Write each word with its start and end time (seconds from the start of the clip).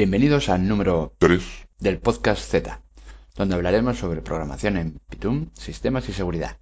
Bienvenidos 0.00 0.48
al 0.48 0.66
número 0.66 1.14
3. 1.18 1.42
del 1.78 1.98
podcast 1.98 2.50
Z, 2.50 2.80
donde 3.36 3.54
hablaremos 3.54 3.98
sobre 3.98 4.22
programación 4.22 4.78
en 4.78 4.98
Python, 5.10 5.50
sistemas 5.52 6.08
y 6.08 6.14
seguridad. 6.14 6.56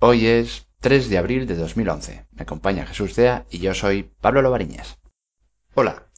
Hoy 0.00 0.26
es 0.26 0.66
3 0.80 1.08
de 1.08 1.16
abril 1.16 1.46
de 1.46 1.56
2011. 1.56 2.26
Me 2.32 2.42
acompaña 2.42 2.84
Jesús 2.84 3.14
Cea 3.14 3.46
y 3.50 3.60
yo 3.60 3.72
soy 3.72 4.12
Pablo 4.20 4.42
Lovariñas. 4.42 4.98
Hola. 5.72 6.08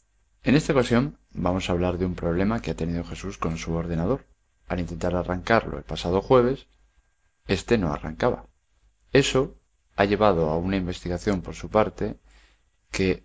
En 0.43 0.55
esta 0.55 0.73
ocasión 0.73 1.17
vamos 1.31 1.69
a 1.69 1.71
hablar 1.71 1.97
de 1.97 2.05
un 2.05 2.15
problema 2.15 2.61
que 2.61 2.71
ha 2.71 2.75
tenido 2.75 3.05
Jesús 3.05 3.37
con 3.37 3.57
su 3.57 3.71
ordenador. 3.71 4.25
Al 4.67 4.81
intentar 4.81 5.15
arrancarlo 5.15 5.77
el 5.77 5.85
pasado 5.85 6.21
jueves, 6.21 6.67
este 7.47 7.77
no 7.77 7.93
arrancaba. 7.93 8.45
Eso 9.13 9.55
ha 9.95 10.03
llevado 10.03 10.49
a 10.49 10.57
una 10.57 10.75
investigación 10.75 11.41
por 11.41 11.55
su 11.55 11.69
parte 11.69 12.17
que... 12.91 13.23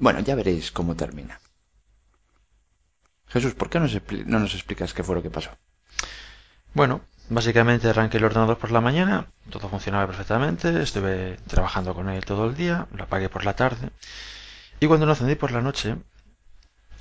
Bueno, 0.00 0.18
ya 0.18 0.34
veréis 0.34 0.72
cómo 0.72 0.96
termina. 0.96 1.38
Jesús, 3.34 3.54
¿por 3.54 3.68
qué 3.68 3.80
no 3.80 4.38
nos, 4.38 4.54
explicas 4.54 4.94
qué 4.94 5.02
fue 5.02 5.16
lo 5.16 5.22
que 5.22 5.28
pasó? 5.28 5.50
Bueno, 6.72 7.00
básicamente 7.28 7.88
arranqué 7.88 8.18
el 8.18 8.24
ordenador 8.24 8.58
por 8.58 8.70
la 8.70 8.80
mañana, 8.80 9.26
todo 9.50 9.68
funcionaba 9.68 10.06
perfectamente, 10.06 10.80
estuve 10.80 11.36
trabajando 11.48 11.94
con 11.94 12.08
él 12.08 12.24
todo 12.24 12.46
el 12.46 12.54
día, 12.54 12.86
lo 12.92 13.02
apagué 13.02 13.28
por 13.28 13.44
la 13.44 13.56
tarde 13.56 13.90
y 14.78 14.86
cuando 14.86 15.04
lo 15.04 15.12
encendí 15.12 15.34
por 15.34 15.50
la 15.50 15.62
noche 15.62 15.96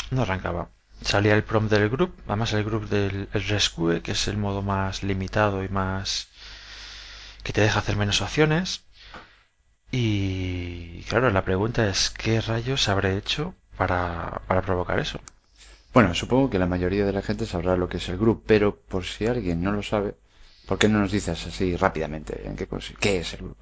no 0.09 0.23
arrancaba. 0.23 0.69
Salía 1.01 1.35
el 1.35 1.43
prompt 1.43 1.69
del 1.69 1.89
group, 1.89 2.15
además 2.25 2.51
el 2.53 2.63
group 2.63 2.89
del 2.89 3.29
rescue, 3.33 4.01
que 4.01 4.13
es 4.13 4.27
el 4.27 4.37
modo 4.37 4.63
más 4.63 5.03
limitado 5.03 5.63
y 5.63 5.69
más 5.69 6.29
que 7.43 7.53
te 7.53 7.61
deja 7.61 7.77
hacer 7.77 7.95
menos 7.95 8.21
opciones. 8.23 8.85
Y 9.91 11.03
claro, 11.03 11.29
la 11.29 11.45
pregunta 11.45 11.87
es 11.87 12.09
¿qué 12.09 12.41
rayos 12.41 12.89
habré 12.89 13.17
hecho 13.17 13.53
para, 13.77 14.41
para 14.47 14.63
provocar 14.63 14.97
eso? 14.97 15.19
Bueno, 15.93 16.15
supongo 16.15 16.49
que 16.49 16.57
la 16.57 16.65
mayoría 16.65 17.05
de 17.05 17.13
la 17.13 17.21
gente 17.21 17.45
sabrá 17.45 17.77
lo 17.77 17.87
que 17.87 17.97
es 17.97 18.09
el 18.09 18.17
group, 18.17 18.43
pero 18.47 18.75
por 18.75 19.05
si 19.05 19.27
alguien 19.27 19.61
no 19.61 19.71
lo 19.71 19.83
sabe, 19.83 20.15
¿por 20.67 20.79
qué 20.79 20.87
no 20.89 20.99
nos 20.99 21.11
dices 21.11 21.45
así 21.45 21.75
rápidamente 21.75 22.47
en 22.47 22.55
qué, 22.55 22.67
qué 22.99 23.19
es 23.19 23.33
el 23.33 23.41
group? 23.41 23.57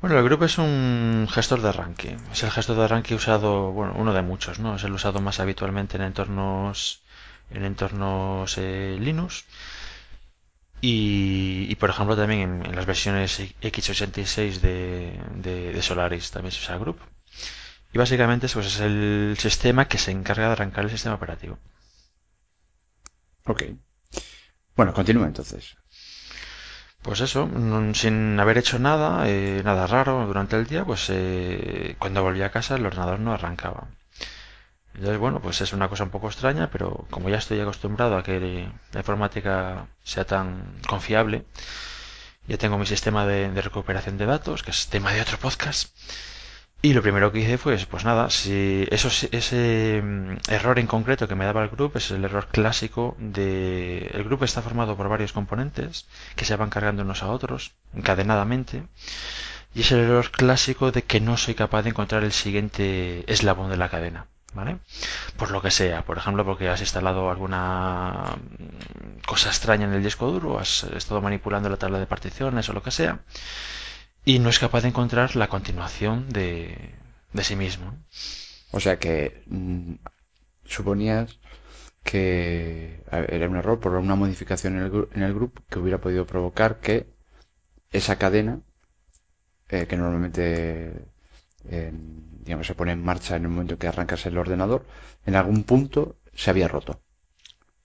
Bueno, 0.00 0.16
el 0.16 0.24
group 0.24 0.44
es 0.44 0.58
un 0.58 1.26
gestor 1.28 1.60
de 1.60 1.70
arranque. 1.70 2.16
Es 2.30 2.44
el 2.44 2.52
gestor 2.52 2.76
de 2.76 2.84
arranque 2.84 3.16
usado, 3.16 3.72
bueno, 3.72 3.94
uno 3.96 4.14
de 4.14 4.22
muchos, 4.22 4.60
¿no? 4.60 4.76
Es 4.76 4.84
el 4.84 4.92
usado 4.92 5.20
más 5.20 5.40
habitualmente 5.40 5.96
en 5.96 6.04
entornos, 6.04 7.02
en 7.50 7.64
entornos 7.64 8.56
eh, 8.58 8.96
Linux. 9.00 9.44
Y, 10.80 11.74
por 11.76 11.90
ejemplo 11.90 12.16
también 12.16 12.62
en, 12.64 12.76
las 12.76 12.86
versiones 12.86 13.40
x86 13.40 14.60
de, 14.60 15.20
de, 15.34 15.72
de 15.72 15.82
Solaris 15.82 16.30
también 16.30 16.52
se 16.52 16.60
usa 16.60 16.74
el 16.74 16.80
group. 16.80 17.00
Y 17.98 18.00
básicamente 18.00 18.46
pues, 18.46 18.66
es 18.66 18.78
el 18.78 19.34
sistema 19.40 19.88
que 19.88 19.98
se 19.98 20.12
encarga 20.12 20.46
de 20.46 20.52
arrancar 20.52 20.84
el 20.84 20.90
sistema 20.90 21.16
operativo. 21.16 21.58
Ok. 23.44 23.64
Bueno, 24.76 24.94
continúa 24.94 25.26
entonces. 25.26 25.76
Pues 27.02 27.18
eso, 27.20 27.50
sin 27.94 28.38
haber 28.38 28.58
hecho 28.58 28.78
nada, 28.78 29.28
eh, 29.28 29.62
nada 29.64 29.88
raro 29.88 30.24
durante 30.28 30.54
el 30.54 30.68
día, 30.68 30.84
pues 30.84 31.06
eh, 31.10 31.96
cuando 31.98 32.22
volví 32.22 32.42
a 32.42 32.52
casa 32.52 32.76
el 32.76 32.86
ordenador 32.86 33.18
no 33.18 33.32
arrancaba. 33.32 33.88
Entonces, 34.94 35.18
bueno, 35.18 35.40
pues 35.42 35.60
es 35.60 35.72
una 35.72 35.88
cosa 35.88 36.04
un 36.04 36.10
poco 36.10 36.28
extraña, 36.28 36.70
pero 36.70 37.04
como 37.10 37.30
ya 37.30 37.38
estoy 37.38 37.58
acostumbrado 37.58 38.16
a 38.16 38.22
que 38.22 38.68
la 38.92 39.00
informática 39.00 39.88
sea 40.04 40.24
tan 40.24 40.62
confiable, 40.86 41.46
ya 42.46 42.58
tengo 42.58 42.78
mi 42.78 42.86
sistema 42.86 43.26
de, 43.26 43.50
de 43.50 43.60
recuperación 43.62 44.18
de 44.18 44.26
datos, 44.26 44.62
que 44.62 44.70
es 44.70 44.86
tema 44.86 45.12
de 45.12 45.20
otro 45.22 45.38
podcast, 45.38 45.90
y 46.80 46.92
lo 46.92 47.02
primero 47.02 47.32
que 47.32 47.40
hice 47.40 47.58
fue, 47.58 47.76
pues 47.90 48.04
nada, 48.04 48.30
si 48.30 48.86
eso, 48.92 49.08
ese 49.32 50.00
mm, 50.02 50.36
error 50.48 50.78
en 50.78 50.86
concreto 50.86 51.26
que 51.26 51.34
me 51.34 51.44
daba 51.44 51.64
el 51.64 51.70
grupo 51.70 51.98
es 51.98 52.12
el 52.12 52.24
error 52.24 52.46
clásico 52.48 53.16
de... 53.18 54.08
El 54.14 54.22
grupo 54.22 54.44
está 54.44 54.62
formado 54.62 54.96
por 54.96 55.08
varios 55.08 55.32
componentes 55.32 56.06
que 56.36 56.44
se 56.44 56.54
van 56.54 56.70
cargando 56.70 57.02
unos 57.02 57.24
a 57.24 57.30
otros 57.30 57.72
encadenadamente. 57.94 58.84
Y 59.74 59.80
es 59.80 59.90
el 59.90 60.00
error 60.00 60.30
clásico 60.30 60.92
de 60.92 61.02
que 61.02 61.20
no 61.20 61.36
soy 61.36 61.54
capaz 61.54 61.82
de 61.82 61.90
encontrar 61.90 62.22
el 62.22 62.32
siguiente 62.32 63.24
eslabón 63.32 63.70
de 63.70 63.76
la 63.76 63.88
cadena. 63.88 64.26
¿Vale? 64.54 64.78
Por 65.36 65.50
lo 65.50 65.60
que 65.60 65.70
sea, 65.70 66.04
por 66.04 66.16
ejemplo, 66.16 66.44
porque 66.44 66.70
has 66.70 66.80
instalado 66.80 67.30
alguna 67.30 68.36
mm, 68.36 69.26
cosa 69.26 69.48
extraña 69.48 69.86
en 69.86 69.94
el 69.94 70.02
disco 70.02 70.30
duro, 70.30 70.58
has 70.58 70.84
estado 70.84 71.20
manipulando 71.20 71.68
la 71.68 71.76
tabla 71.76 71.98
de 71.98 72.06
particiones 72.06 72.68
o 72.68 72.72
lo 72.72 72.82
que 72.82 72.92
sea 72.92 73.18
y 74.24 74.38
no 74.38 74.48
es 74.48 74.58
capaz 74.58 74.82
de 74.82 74.88
encontrar 74.88 75.36
la 75.36 75.48
continuación 75.48 76.28
de, 76.30 76.94
de 77.32 77.44
sí 77.44 77.56
mismo. 77.56 77.94
O 78.72 78.80
sea 78.80 78.98
que 78.98 79.42
mm, 79.46 79.94
suponías 80.64 81.38
que 82.02 83.02
era 83.10 83.48
un 83.48 83.56
error 83.56 83.80
por 83.80 83.92
una 83.94 84.14
modificación 84.14 84.78
en 84.78 84.84
el, 84.86 85.08
en 85.14 85.22
el 85.22 85.34
grupo 85.34 85.62
que 85.68 85.78
hubiera 85.78 85.98
podido 85.98 86.26
provocar 86.26 86.80
que 86.80 87.06
esa 87.90 88.16
cadena 88.16 88.60
eh, 89.68 89.86
que 89.86 89.96
normalmente 89.96 91.04
digamos 92.44 92.66
se 92.66 92.74
pone 92.74 92.92
en 92.92 93.04
marcha 93.04 93.36
en 93.36 93.42
el 93.42 93.50
momento 93.50 93.78
que 93.78 93.88
arrancas 93.88 94.24
el 94.24 94.38
ordenador 94.38 94.86
en 95.26 95.36
algún 95.36 95.64
punto 95.64 96.16
se 96.34 96.48
había 96.48 96.68
roto 96.68 97.02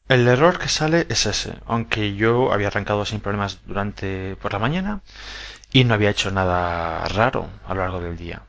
el 0.08 0.26
error 0.28 0.58
que 0.58 0.70
sale 0.70 1.06
es 1.10 1.26
ese 1.26 1.56
aunque 1.66 2.16
yo 2.16 2.54
había 2.54 2.68
arrancado 2.68 3.04
sin 3.04 3.20
problemas 3.20 3.60
durante 3.66 4.38
por 4.38 4.54
la 4.54 4.60
mañana 4.60 5.02
y 5.74 5.84
no 5.84 5.96
había 5.96 6.12
hecho 6.12 6.32
nada 6.32 7.06
raro 7.10 7.50
a 7.68 7.74
lo 7.74 7.82
largo 7.82 8.00
del 8.00 8.16
día. 8.16 8.44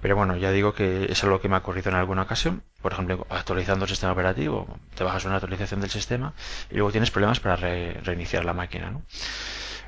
Pero 0.00 0.16
bueno, 0.16 0.36
ya 0.36 0.50
digo 0.50 0.74
que 0.74 1.06
es 1.12 1.22
algo 1.22 1.40
que 1.40 1.48
me 1.48 1.56
ha 1.56 1.58
ocurrido 1.58 1.90
en 1.90 1.96
alguna 1.96 2.22
ocasión. 2.22 2.62
Por 2.80 2.92
ejemplo, 2.92 3.26
actualizando 3.30 3.84
el 3.84 3.88
sistema 3.88 4.12
operativo, 4.12 4.78
te 4.96 5.04
bajas 5.04 5.24
una 5.24 5.36
actualización 5.36 5.80
del 5.80 5.90
sistema 5.90 6.34
y 6.70 6.76
luego 6.76 6.90
tienes 6.90 7.10
problemas 7.10 7.40
para 7.40 7.56
reiniciar 7.56 8.44
la 8.44 8.54
máquina. 8.54 8.90
¿no? 8.90 9.02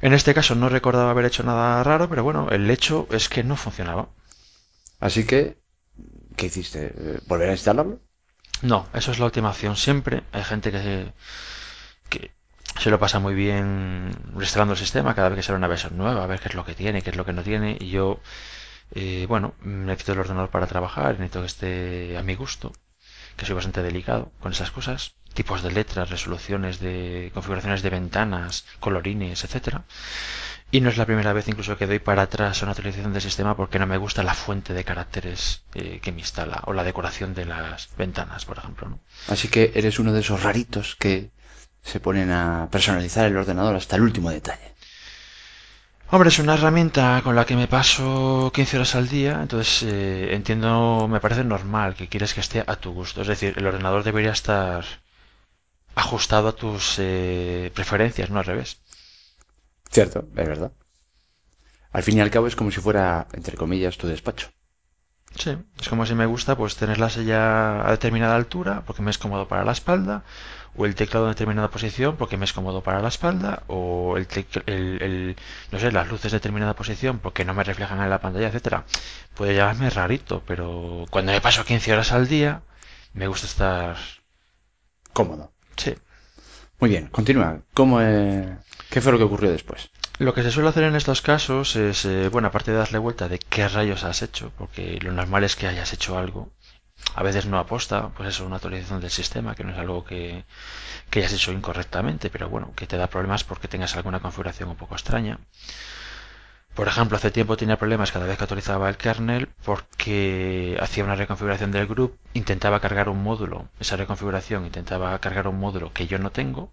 En 0.03 0.13
este 0.13 0.35
caso 0.35 0.55
no 0.55 0.69
recordaba 0.69 1.11
haber 1.11 1.25
hecho 1.25 1.43
nada 1.43 1.83
raro, 1.83 2.09
pero 2.09 2.23
bueno, 2.23 2.49
el 2.51 2.71
hecho 2.71 3.09
es 3.11 3.29
que 3.29 3.43
no 3.43 3.57
funcionaba. 3.57 4.09
Así 5.01 5.27
que, 5.27 5.59
¿qué 6.37 6.47
hiciste? 6.47 7.21
¿Volver 7.27 7.49
a 7.49 7.53
instalarlo? 7.53 8.01
No, 8.63 8.87
eso 8.95 9.13
es 9.13 9.19
la 9.19 9.27
última 9.27 9.51
opción 9.51 9.77
siempre. 9.77 10.23
Hay 10.33 10.45
gente 10.45 10.71
que, 10.71 10.79
que 10.79 11.13
se 12.79 12.91
lo 12.91 12.99
pasa 12.99 13.19
muy 13.19 13.35
bien 13.35 14.11
restaurando 14.37 14.75
el 14.75 14.79
sistema 14.79 15.15
cada 15.15 15.29
vez 15.29 15.37
que 15.37 15.43
sale 15.43 15.59
una 15.59 15.69
versión 15.69 15.97
nueva, 15.97 16.25
a 16.25 16.27
ver 16.27 16.41
qué 16.41 16.49
es 16.49 16.55
lo 16.55 16.65
que 16.65 16.75
tiene, 16.75 17.03
qué 17.03 17.11
es 17.11 17.17
lo 17.17 17.25
que 17.25 17.33
no 17.33 17.43
tiene. 17.43 17.77
Y 17.81 17.91
yo, 17.91 18.21
eh, 18.95 19.27
bueno, 19.29 19.55
necesito 19.63 20.13
el 20.13 20.21
ordenador 20.21 20.51
para 20.51 20.67
trabajar, 20.67 21.13
necesito 21.13 21.41
que 21.41 21.47
esté 21.47 22.19
a 22.19 22.23
mi 22.23 22.35
gusto, 22.35 22.73
que 23.37 23.47
soy 23.47 23.55
bastante 23.55 23.83
delicado 23.83 24.33
con 24.41 24.53
esas 24.53 24.71
cosas. 24.71 25.15
Tipos 25.35 25.63
de 25.63 25.73
letras, 25.73 26.11
resoluciones 26.11 26.79
de 26.79 27.31
configuraciones 27.35 27.83
de 27.83 27.91
ventanas, 27.91 28.65
colorines, 28.79 29.43
etcétera. 29.43 29.85
Y 30.71 30.81
no 30.81 30.91
es 30.91 30.97
la 30.97 31.07
primera 31.07 31.33
vez 31.33 31.47
incluso 31.49 31.77
que 31.77 31.87
doy 31.87 32.01
para 32.01 32.23
atrás 32.23 32.63
una 32.63 32.73
actualización 32.73 33.13
del 33.13 33.23
sistema 33.23 33.57
porque 33.57 33.79
no 33.79 33.87
me 33.87 33.97
gusta 33.97 34.23
la 34.25 34.35
fuente 34.35 34.75
de 34.75 34.83
caracteres 34.83 35.63
eh, 35.75 36.01
que 36.03 36.11
me 36.11 36.21
instala 36.21 36.63
o 36.67 36.73
la 36.73 36.83
decoración 36.83 37.35
de 37.35 37.45
las 37.45 37.91
ventanas, 37.97 38.45
por 38.45 38.59
ejemplo. 38.59 38.89
¿no? 38.89 39.01
Así 39.29 39.49
que 39.49 39.73
eres 39.75 39.99
uno 39.99 40.13
de 40.13 40.21
esos 40.21 40.43
raritos 40.43 40.97
que 40.97 41.31
se 41.85 42.01
ponen 42.01 42.31
a 42.33 42.69
personalizar 42.71 43.27
el 43.27 43.37
ordenador 43.37 43.77
hasta 43.77 43.97
el 43.97 44.03
último 44.03 44.31
detalle. 44.31 44.75
Hombre, 46.11 46.29
es 46.29 46.39
una 46.39 46.55
herramienta 46.55 47.21
con 47.25 47.35
la 47.35 47.45
que 47.45 47.57
me 47.57 47.69
paso 47.69 48.51
15 48.55 48.77
horas 48.77 48.95
al 48.95 49.09
día, 49.09 49.41
entonces 49.43 49.83
eh, 49.83 50.35
entiendo, 50.35 51.09
me 51.09 51.21
parece 51.21 51.45
normal 51.45 51.95
que 51.95 52.09
quieres 52.09 52.35
que 52.35 52.41
esté 52.41 52.63
a 52.67 52.77
tu 52.77 52.93
gusto. 52.93 53.23
Es 53.23 53.29
decir, 53.29 53.55
el 53.57 53.67
ordenador 53.67 54.05
debería 54.05 54.31
estar 54.33 54.85
ajustado 55.95 56.49
a 56.49 56.57
tus 56.57 56.97
eh, 56.99 57.71
preferencias, 57.75 58.31
no 58.31 58.39
al 58.39 58.45
revés. 58.45 58.79
Cierto, 59.91 60.21
es 60.37 60.49
verdad. 60.49 60.73
Al 61.93 62.03
fin 62.03 62.19
y 62.19 62.21
al 62.21 62.31
cabo 62.31 62.47
es 62.47 62.57
como 62.57 62.71
si 62.71 62.81
fuera, 62.81 63.27
entre 63.33 63.57
comillas, 63.57 63.99
tu 63.99 64.07
despacho. 64.07 64.49
Sí, 65.37 65.57
es 65.81 65.89
como 65.89 66.07
si 66.07 66.15
me 66.15 66.27
gusta 66.27 66.57
pues 66.57 66.77
tener 66.77 66.99
la 66.99 67.11
silla 67.11 67.87
a 67.87 67.91
determinada 67.91 68.37
altura 68.37 68.85
porque 68.87 69.03
me 69.03 69.11
es 69.11 69.19
cómodo 69.19 69.49
para 69.49 69.65
la 69.65 69.73
espalda 69.73 70.23
o 70.77 70.87
el 70.87 70.95
teclado 70.95 71.27
en 71.27 71.33
determinada 71.33 71.71
posición 71.71 72.17
porque 72.17 72.37
me 72.37 72.45
es 72.45 72.53
cómodo 72.53 72.83
para 72.83 73.01
la 73.01 73.09
espalda, 73.09 73.63
o 73.69 74.17
el, 74.17 74.27
el, 74.67 75.37
no 75.71 75.79
sé, 75.79 75.93
las 75.93 76.09
luces 76.09 76.33
en 76.33 76.39
determinada 76.39 76.75
posición 76.75 77.19
porque 77.19 77.45
no 77.45 77.55
me 77.55 77.65
reflejan 77.65 78.01
en 78.01 78.11
la 78.11 78.21
pantalla, 78.21 78.49
etcétera. 78.49 78.85
Puede 79.35 79.55
llamarme 79.55 79.91
rarito, 79.91 80.43
pero 80.47 81.07
cuando 81.11 81.33
me 81.33 81.41
paso 81.41 81.65
15 81.65 81.93
horas 81.93 82.13
al 82.13 82.29
día, 82.29 82.63
me 83.13 83.27
gusta 83.29 83.47
estar 83.47 83.97
cómodo. 85.13 85.53
Sí. 85.77 85.95
Muy 86.81 86.91
bien, 86.91 87.09
continúa. 87.09 87.61
¿Cómo, 87.73 87.99
¿Qué 87.99 89.01
fue 89.01 89.13
lo 89.13 89.19
que 89.19 89.25
ocurrió 89.25 89.51
después? 89.51 89.91
Lo 90.19 90.35
que 90.35 90.43
se 90.43 90.53
suele 90.53 90.69
hacer 90.69 90.85
en 90.85 90.95
estos 90.95 91.23
casos 91.23 91.75
es, 91.75 92.05
eh, 92.05 92.29
bueno, 92.29 92.49
aparte 92.49 92.71
de 92.71 92.77
darle 92.77 92.99
vuelta 92.99 93.29
de 93.29 93.41
qué 93.41 93.67
rayos 93.67 94.05
has 94.05 94.23
hecho, 94.23 94.53
porque 94.57 94.99
lo 95.03 95.11
normal 95.11 95.43
es 95.43 95.57
que 95.57 95.67
hayas 95.67 95.93
hecho 95.93 96.17
algo, 96.17 96.53
a 97.15 97.23
veces 97.23 97.47
no 97.47 97.59
aposta, 97.59 98.09
pues 98.17 98.29
eso, 98.31 98.45
una 98.47 98.57
actualización 98.57 99.01
del 99.01 99.11
sistema, 99.11 99.55
que 99.55 99.65
no 99.65 99.73
es 99.73 99.79
algo 99.79 100.05
que, 100.05 100.45
que 101.11 101.21
hayas 101.21 101.33
hecho 101.33 101.53
incorrectamente, 101.53 102.31
pero 102.31 102.49
bueno, 102.49 102.73
que 102.77 102.87
te 102.87 102.97
da 102.97 103.09
problemas 103.09 103.45
porque 103.45 103.69
tengas 103.69 103.95
alguna 103.97 104.21
configuración 104.21 104.69
un 104.71 104.77
poco 104.77 104.95
extraña. 104.95 105.39
por 106.75 106.89
ejemplo, 106.89 107.17
hace 107.17 107.31
tiempo 107.31 107.57
tenía 107.57 107.79
problemas 107.79 108.11
cada 108.13 108.27
vez 108.27 108.37
que 108.37 108.45
actualizaba 108.45 108.89
el 108.89 108.97
kernel 108.97 109.49
porque 109.65 110.77
hacía 110.81 111.05
una 111.05 111.15
reconfiguración 111.15 111.71
del 111.73 111.87
group, 111.87 112.19
intentaba 112.35 112.81
cargar 112.81 113.09
un 113.09 113.23
módulo, 113.23 113.69
esa 113.81 113.97
reconfiguración 113.97 114.67
intentaba 114.67 115.17
cargar 115.21 115.47
un 115.49 115.59
módulo 115.61 115.93
que 115.93 116.07
yo 116.09 116.19
no 116.19 116.31
tengo 116.31 116.73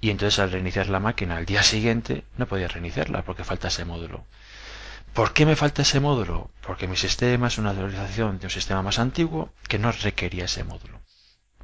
y 0.00 0.10
entonces 0.10 0.38
al 0.40 0.52
reiniciar 0.52 0.88
la 0.88 1.00
máquina 1.00 1.36
al 1.38 1.46
día 1.46 1.62
siguiente 1.62 2.24
no 2.36 2.46
podía 2.46 2.68
reiniciarla 2.68 3.22
porque 3.22 3.44
falta 3.44 3.68
ese 3.68 3.84
módulo. 3.86 4.24
¿Por 5.14 5.32
qué 5.32 5.46
me 5.46 5.56
falta 5.56 5.82
ese 5.82 6.00
módulo? 6.00 6.50
Porque 6.66 6.88
mi 6.88 6.96
sistema 6.96 7.46
es 7.48 7.58
una 7.58 7.70
actualización 7.70 8.38
de 8.38 8.46
un 8.46 8.50
sistema 8.50 8.82
más 8.82 8.98
antiguo 8.98 9.52
que 9.68 9.78
no 9.78 9.92
requería 9.92 10.44
ese 10.46 10.64
módulo. 10.64 11.00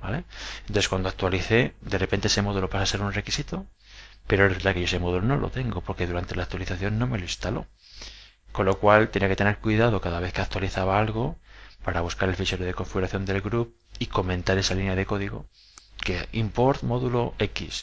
¿Vale? 0.00 0.24
Entonces 0.60 0.88
cuando 0.88 1.08
actualicé, 1.08 1.74
de 1.80 1.98
repente 1.98 2.28
ese 2.28 2.42
módulo 2.42 2.70
pasa 2.70 2.84
a 2.84 2.86
ser 2.86 3.02
un 3.02 3.12
requisito 3.12 3.66
pero 4.30 4.46
es 4.46 4.52
verdad 4.52 4.74
que 4.74 4.80
yo 4.80 4.84
ese 4.84 5.00
módulo 5.00 5.26
no 5.26 5.36
lo 5.36 5.50
tengo 5.50 5.80
porque 5.80 6.06
durante 6.06 6.36
la 6.36 6.44
actualización 6.44 7.00
no 7.00 7.08
me 7.08 7.18
lo 7.18 7.24
instaló. 7.24 7.66
Con 8.52 8.64
lo 8.66 8.78
cual 8.78 9.08
tenía 9.08 9.28
que 9.28 9.34
tener 9.34 9.58
cuidado 9.58 10.00
cada 10.00 10.20
vez 10.20 10.32
que 10.32 10.40
actualizaba 10.40 11.00
algo 11.00 11.36
para 11.82 12.00
buscar 12.00 12.28
el 12.28 12.36
fichero 12.36 12.64
de 12.64 12.72
configuración 12.72 13.24
del 13.24 13.40
group 13.40 13.74
y 13.98 14.06
comentar 14.06 14.56
esa 14.56 14.76
línea 14.76 14.94
de 14.94 15.04
código 15.04 15.46
que 16.04 16.28
import 16.30 16.82
módulo 16.82 17.34
X. 17.40 17.82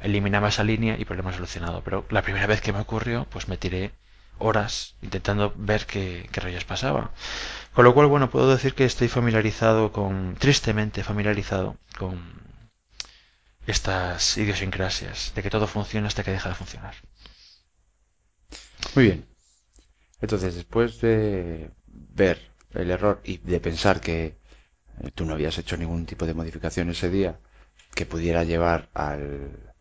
Eliminaba 0.00 0.48
esa 0.50 0.62
línea 0.62 0.96
y 0.98 1.06
problema 1.06 1.32
solucionado. 1.32 1.82
Pero 1.82 2.04
la 2.10 2.20
primera 2.20 2.46
vez 2.46 2.60
que 2.60 2.74
me 2.74 2.80
ocurrió, 2.80 3.26
pues 3.30 3.48
me 3.48 3.56
tiré 3.56 3.92
horas 4.38 4.96
intentando 5.02 5.52
ver 5.56 5.86
qué, 5.86 6.28
rayos 6.32 6.64
pasaba. 6.64 7.10
Con 7.74 7.84
lo 7.84 7.94
cual, 7.94 8.06
bueno, 8.06 8.30
puedo 8.30 8.50
decir 8.50 8.74
que 8.74 8.84
estoy 8.84 9.08
familiarizado 9.08 9.92
con, 9.92 10.36
tristemente 10.38 11.04
familiarizado 11.04 11.76
con 11.98 12.20
estas 13.66 14.36
idiosincrasias, 14.38 15.32
de 15.34 15.42
que 15.42 15.50
todo 15.50 15.66
funciona 15.66 16.08
hasta 16.08 16.24
que 16.24 16.32
deja 16.32 16.48
de 16.48 16.54
funcionar. 16.54 16.94
Muy 18.94 19.04
bien. 19.04 19.26
Entonces, 20.20 20.54
después 20.54 21.00
de 21.00 21.70
ver 21.86 22.50
el 22.74 22.90
error 22.90 23.20
y 23.24 23.38
de 23.38 23.60
pensar 23.60 24.00
que 24.00 24.38
eh, 25.00 25.10
tú 25.14 25.24
no 25.24 25.34
habías 25.34 25.58
hecho 25.58 25.76
ningún 25.76 26.06
tipo 26.06 26.26
de 26.26 26.34
modificación 26.34 26.90
ese 26.90 27.10
día 27.10 27.38
que 27.94 28.06
pudiera 28.06 28.44
llevar 28.44 28.88
al, 28.94 29.74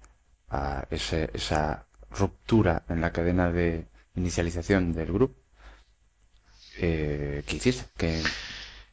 a 0.50 0.88
esa 0.90 1.86
ruptura 2.10 2.84
en 2.90 3.02
la 3.02 3.12
cadena 3.12 3.52
de 3.52 3.88
inicialización 4.18 4.94
del 4.94 5.14
grupo, 5.14 5.36
eh, 6.78 7.44
¿qué 7.48 7.56
hiciste? 7.56 7.86
¿Qué, 7.98 8.22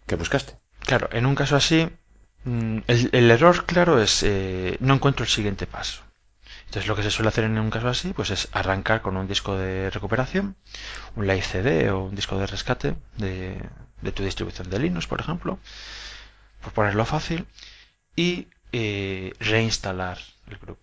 ¿Qué 0.06 0.16
buscaste? 0.16 0.54
Claro, 0.80 1.08
en 1.12 1.26
un 1.26 1.34
caso 1.34 1.56
así, 1.56 1.88
Mm, 2.44 2.80
el, 2.88 3.30
error, 3.30 3.64
claro, 3.64 4.00
es 4.02 4.22
eh, 4.22 4.76
no 4.80 4.94
encuentro 4.94 5.24
el 5.24 5.30
siguiente 5.30 5.66
paso. 5.66 6.02
Entonces 6.66 6.86
lo 6.88 6.96
que 6.96 7.02
se 7.02 7.10
suele 7.10 7.28
hacer 7.28 7.44
en 7.44 7.58
un 7.58 7.70
caso 7.70 7.88
así, 7.88 8.12
pues 8.12 8.30
es 8.30 8.48
arrancar 8.52 9.00
con 9.02 9.16
un 9.16 9.26
disco 9.26 9.56
de 9.56 9.90
recuperación, 9.90 10.56
un 11.16 11.26
live 11.26 11.42
CD 11.42 11.90
o 11.90 12.04
un 12.04 12.14
disco 12.14 12.38
de 12.38 12.46
rescate 12.46 12.96
de, 13.16 13.60
tu 14.14 14.22
distribución 14.24 14.68
de 14.70 14.78
Linux, 14.78 15.06
por 15.06 15.20
ejemplo, 15.20 15.58
por 16.62 16.72
ponerlo 16.72 17.04
fácil, 17.06 17.46
y 18.16 18.48
eh, 18.72 19.32
reinstalar 19.40 20.18
el 20.50 20.58
grupo. 20.58 20.82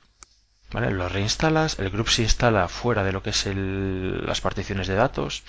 Lo 0.73 1.09
reinstalas, 1.09 1.79
el 1.79 1.89
grupo 1.89 2.12
se 2.12 2.23
instala 2.23 2.68
fuera 2.69 3.03
de 3.03 3.12
lo 3.12 3.21
que 3.21 3.31
es 3.31 3.45
las 3.45 4.39
particiones 4.39 4.88
de 4.88 4.95
datos, 4.95 5.44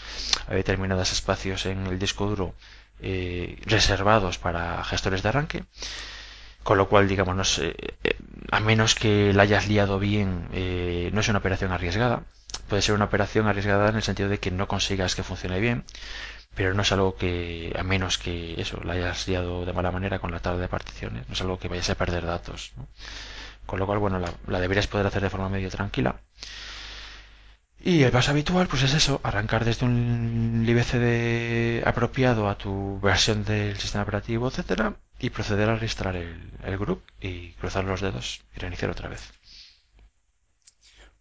hay 0.49 0.57
determinados 0.57 1.13
espacios 1.13 1.65
en 1.67 1.87
el 1.87 1.99
disco 1.99 2.27
duro 2.27 2.55
eh, 3.01 3.57
reservados 3.67 4.39
para 4.39 4.83
gestores 4.85 5.23
de 5.23 5.29
arranque. 5.29 5.65
Con 6.65 6.79
lo 6.79 6.89
cual, 6.89 7.09
digamos, 7.09 7.59
eh, 7.59 7.75
a 8.51 8.61
menos 8.61 8.95
que 8.95 9.33
la 9.33 9.43
hayas 9.45 9.69
liado 9.69 9.99
bien, 9.99 10.49
eh, 10.53 11.11
no 11.13 11.21
es 11.21 11.29
una 11.29 11.39
operación 11.39 11.73
arriesgada. 11.73 12.23
Puede 12.69 12.83
ser 12.83 12.95
una 12.95 13.07
operación 13.07 13.47
arriesgada 13.49 13.89
en 13.89 13.97
el 13.97 14.03
sentido 14.03 14.29
de 14.29 14.39
que 14.39 14.51
no 14.51 14.69
consigas 14.69 15.15
que 15.17 15.25
funcione 15.25 15.59
bien, 15.61 15.85
pero 16.55 16.75
no 16.75 16.83
es 16.83 16.93
algo 16.93 17.17
que, 17.17 17.75
a 17.79 17.83
menos 17.83 18.19
que 18.19 18.61
eso, 18.61 18.81
la 18.85 18.93
hayas 18.95 19.27
liado 19.27 19.65
de 19.65 19.73
mala 19.73 19.91
manera 19.91 20.19
con 20.19 20.31
la 20.31 20.41
tabla 20.41 20.61
de 20.61 20.69
particiones, 20.69 21.27
no 21.29 21.35
es 21.35 21.41
algo 21.41 21.59
que 21.59 21.69
vayas 21.69 21.91
a 21.91 21.95
perder 21.97 22.27
datos. 22.27 22.73
Con 23.73 23.79
lo 23.79 23.87
cual, 23.87 24.01
bueno, 24.01 24.19
la, 24.19 24.31
la 24.49 24.61
deberías 24.61 24.87
poder 24.87 25.07
hacer 25.07 25.23
de 25.23 25.31
forma 25.31 25.49
medio 25.49 25.71
tranquila. 25.71 26.21
Y 27.81 28.03
el 28.03 28.13
paso 28.13 28.31
habitual, 28.33 28.67
pues 28.69 28.83
es 28.83 28.93
eso, 28.93 29.19
arrancar 29.25 29.65
desde 29.65 29.87
un 29.87 30.63
libcd 30.67 31.83
apropiado 31.89 32.51
a 32.51 32.59
tu 32.59 33.01
versión 33.01 33.45
del 33.45 33.79
sistema 33.79 34.03
operativo, 34.03 34.49
etcétera, 34.49 34.97
y 35.19 35.31
proceder 35.31 35.71
a 35.71 35.77
reinstalar 35.77 36.17
el, 36.17 36.51
el 36.63 36.77
group 36.77 37.01
y 37.19 37.53
cruzar 37.53 37.85
los 37.85 38.03
dedos 38.03 38.43
y 38.55 38.59
reiniciar 38.61 38.91
otra 38.91 39.09
vez. 39.09 39.23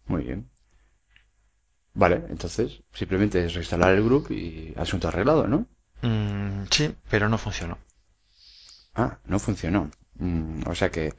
Muy 0.08 0.24
bien. 0.26 0.50
Vale, 1.94 2.26
entonces 2.30 2.82
simplemente 2.94 3.46
es 3.46 3.54
reinstalar 3.54 3.94
el 3.96 4.04
group 4.04 4.30
y 4.30 4.74
asunto 4.76 5.08
arreglado, 5.08 5.48
¿no? 5.48 5.68
Mm, 6.02 6.66
sí, 6.70 6.94
pero 7.10 7.30
no 7.30 7.38
funcionó. 7.38 7.78
Ah, 8.94 9.20
no 9.26 9.40
funcionó. 9.40 9.90
Mm, 10.16 10.68
o 10.68 10.76
sea 10.76 10.90
que 10.92 11.14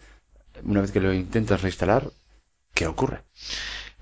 una 0.64 0.80
vez 0.80 0.92
que 0.92 1.00
lo 1.00 1.12
intentas 1.12 1.62
reinstalar, 1.62 2.10
¿qué 2.74 2.86
ocurre? 2.86 3.22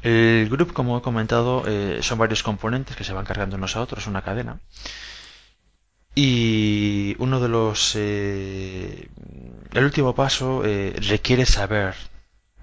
El 0.03 0.49
group, 0.49 0.73
como 0.73 0.99
he 0.99 1.03
comentado, 1.03 1.65
eh, 1.67 1.99
son 2.03 2.19
varios 2.19 2.43
componentes 2.43 2.97
que 2.97 3.05
se 3.05 3.13
van 3.13 3.27
cargando 3.27 3.57
unos 3.57 3.77
a 3.77 3.83
otros, 3.83 4.07
una 4.07 4.23
cadena. 4.23 4.61
Y 6.15 7.17
uno 7.19 7.41
de 7.41 7.49
los... 7.49 7.95
Eh, 7.97 9.09
el 9.73 9.85
último 9.85 10.15
paso 10.15 10.63
eh, 10.65 10.95
requiere 11.09 11.47
saber, 11.47 11.95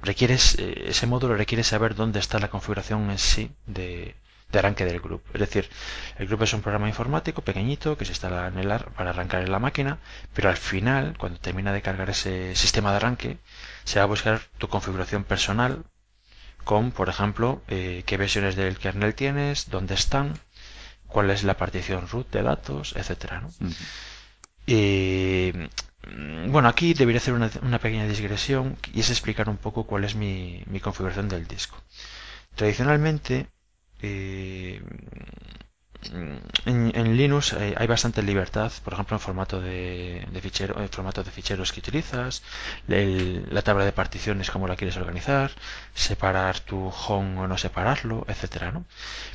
requiere, 0.02 0.36
ese 0.36 1.08
módulo 1.08 1.36
requiere 1.36 1.64
saber 1.64 1.96
dónde 1.96 2.20
está 2.20 2.40
la 2.40 2.50
configuración 2.50 3.10
en 3.10 3.18
sí 3.18 3.52
de, 3.68 4.16
arranque 4.54 4.86
del 4.86 5.00
group. 5.00 5.22
Es 5.34 5.40
decir, 5.40 5.70
el 6.18 6.28
group 6.28 6.44
es 6.44 6.54
un 6.54 6.62
programa 6.62 6.88
informático 6.88 7.42
pequeñito 7.44 7.98
que 7.98 8.06
se 8.06 8.12
instala 8.12 8.48
en 8.48 8.58
el 8.58 8.68
para 8.96 9.12
arrancar 9.12 9.44
en 9.44 9.52
la 9.52 9.60
máquina, 9.60 10.00
pero 10.34 10.50
al 10.50 10.58
final, 10.58 11.16
cuando 11.18 11.40
termina 11.40 11.72
de 11.72 11.82
cargar 11.82 12.10
ese 12.10 12.56
sistema 12.56 12.92
de 12.92 12.98
arranque, 12.98 13.38
se 13.88 14.00
va 14.00 14.04
a 14.04 14.14
buscar 14.16 14.42
tu 14.58 14.68
configuración 14.68 15.24
personal 15.24 15.86
con, 16.66 16.92
por 16.92 17.08
ejemplo, 17.08 17.62
eh, 17.70 18.04
qué 18.06 18.18
versiones 18.18 18.58
del 18.58 18.78
kernel 18.78 19.16
tienes, 19.16 19.70
dónde 19.70 19.94
están, 19.94 20.34
cuál 21.08 21.30
es 21.32 21.46
la 21.46 21.56
partición 21.56 22.10
root 22.10 22.30
de 22.30 22.44
datos, 22.44 22.94
etcétera. 22.98 23.48
Mm, 24.68 26.52
bueno, 26.52 26.68
aquí 26.68 26.94
debería 26.94 27.20
hacer 27.22 27.34
una, 27.34 27.80
pequeña 27.80 28.06
digresión 28.08 28.76
y 28.94 29.00
es 29.00 29.10
explicar 29.10 29.48
un 29.48 29.58
poco 29.58 29.86
cuál 29.86 30.04
es 30.04 30.16
mi, 30.16 30.64
configuración 30.82 31.30
del 31.30 31.48
disco. 31.48 31.78
Tradicionalmente, 32.56 33.48
eh, 34.02 34.82
en, 36.14 37.18
Linux 37.18 37.54
eh, 37.54 37.74
hay 37.78 37.88
bastante 37.88 38.22
libertad, 38.22 38.72
por 38.84 38.94
ejemplo, 38.94 39.16
en 39.16 39.20
formato 39.20 39.60
de, 39.62 40.28
fichero, 40.42 40.80
en 40.82 40.90
formato 40.90 41.24
de 41.24 41.32
ficheros 41.32 41.72
que 41.72 41.80
utilizas, 41.80 42.44
la 42.88 43.62
tabla 43.62 43.86
de 43.86 43.92
particiones, 43.92 44.52
cómo 44.52 44.68
la 44.68 44.76
quieres 44.76 44.98
organizar, 44.98 45.52
separar 45.94 46.60
tu 46.60 46.88
home 46.90 47.40
o 47.40 47.48
no 47.48 47.58
separarlo, 47.58 48.26
etcétera. 48.28 48.74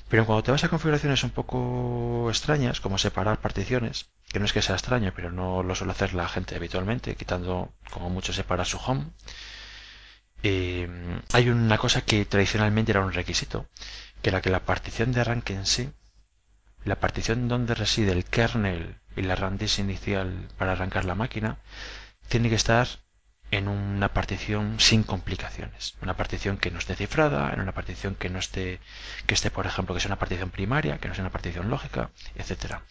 Pero 0.09 0.27
cuando 0.27 0.43
te 0.43 0.51
vas 0.53 0.65
a 0.65 0.69
configuraciones 0.69 1.25
un 1.25 1.31
poco 1.31 2.29
extrañas, 2.29 2.81
como 2.81 2.99
separar 2.99 3.41
particiones, 3.41 4.11
que 4.29 4.39
no 4.39 4.45
es 4.45 4.53
que 4.53 4.63
sea 4.63 4.77
extraño, 4.77 5.13
pero 5.15 5.31
no 5.31 5.63
lo 5.63 5.75
suele 5.75 5.93
hacer 5.93 6.15
la 6.15 6.29
gente 6.29 6.57
habitualmente, 6.57 7.17
quitando 7.17 7.73
como 7.91 8.11
mucho 8.11 8.33
separar 8.33 8.67
su 8.67 8.79
home, 8.79 9.07
eh, 10.43 10.89
hay 11.33 11.49
una 11.51 11.79
cosa 11.79 12.03
que 12.03 12.25
tradicionalmente 12.25 12.93
era 12.93 13.05
un 13.05 13.13
requisito, 13.13 13.67
que 14.23 14.31
era 14.31 14.41
que 14.41 14.51
la 14.51 14.65
partición 14.65 15.13
de 15.13 15.21
arranque 15.21 15.55
en 15.55 15.67
sí 15.67 15.93
la 16.85 16.97
partición 16.97 17.49
donde 17.49 17.75
reside 17.75 18.13
el 18.13 18.25
kernel 18.25 18.97
y 19.17 19.23
la 19.23 19.35
RAM 19.35 19.59
inicial 19.79 20.49
para 20.59 20.73
arrancar 20.73 21.05
la 21.05 21.15
máquina 21.15 21.59
tiene 22.29 22.49
que 22.49 22.55
estar 22.55 22.89
en 23.51 23.69
una 23.69 24.09
partición 24.15 24.81
sin 24.81 25.03
complicaciones, 25.03 25.95
una 26.01 26.17
partición 26.17 26.57
que 26.57 26.71
no 26.71 26.79
esté 26.79 26.97
cifrada, 26.97 27.53
en 27.53 27.61
una 27.61 27.73
partición 27.73 28.15
que 28.15 28.31
no 28.31 28.39
esté, 28.39 28.81
que 29.27 29.35
esté, 29.35 29.51
por 29.51 29.67
ejemplo, 29.67 29.95
que 29.95 30.01
sea 30.01 30.09
una 30.09 30.19
partición 30.19 30.51
primaria, 30.51 30.99
que 30.99 31.09
no 31.09 31.15
sea 31.15 31.23
una 31.23 31.31
partición 31.31 31.69
lógica, 31.69 32.11
etcétera. 32.35 32.83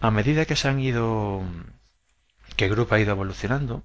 A 0.00 0.10
medida 0.10 0.44
que 0.44 0.56
se 0.56 0.68
han 0.68 0.80
ido, 0.80 1.42
que 2.56 2.64
el 2.64 2.72
grupo 2.72 2.96
ha 2.96 3.00
ido 3.00 3.12
evolucionando, 3.12 3.84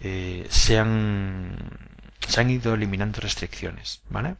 eh, 0.00 0.46
se 0.50 0.78
han, 0.78 1.56
se 2.28 2.40
han 2.40 2.50
ido 2.50 2.74
eliminando 2.74 3.20
restricciones, 3.20 4.02
¿vale? 4.08 4.36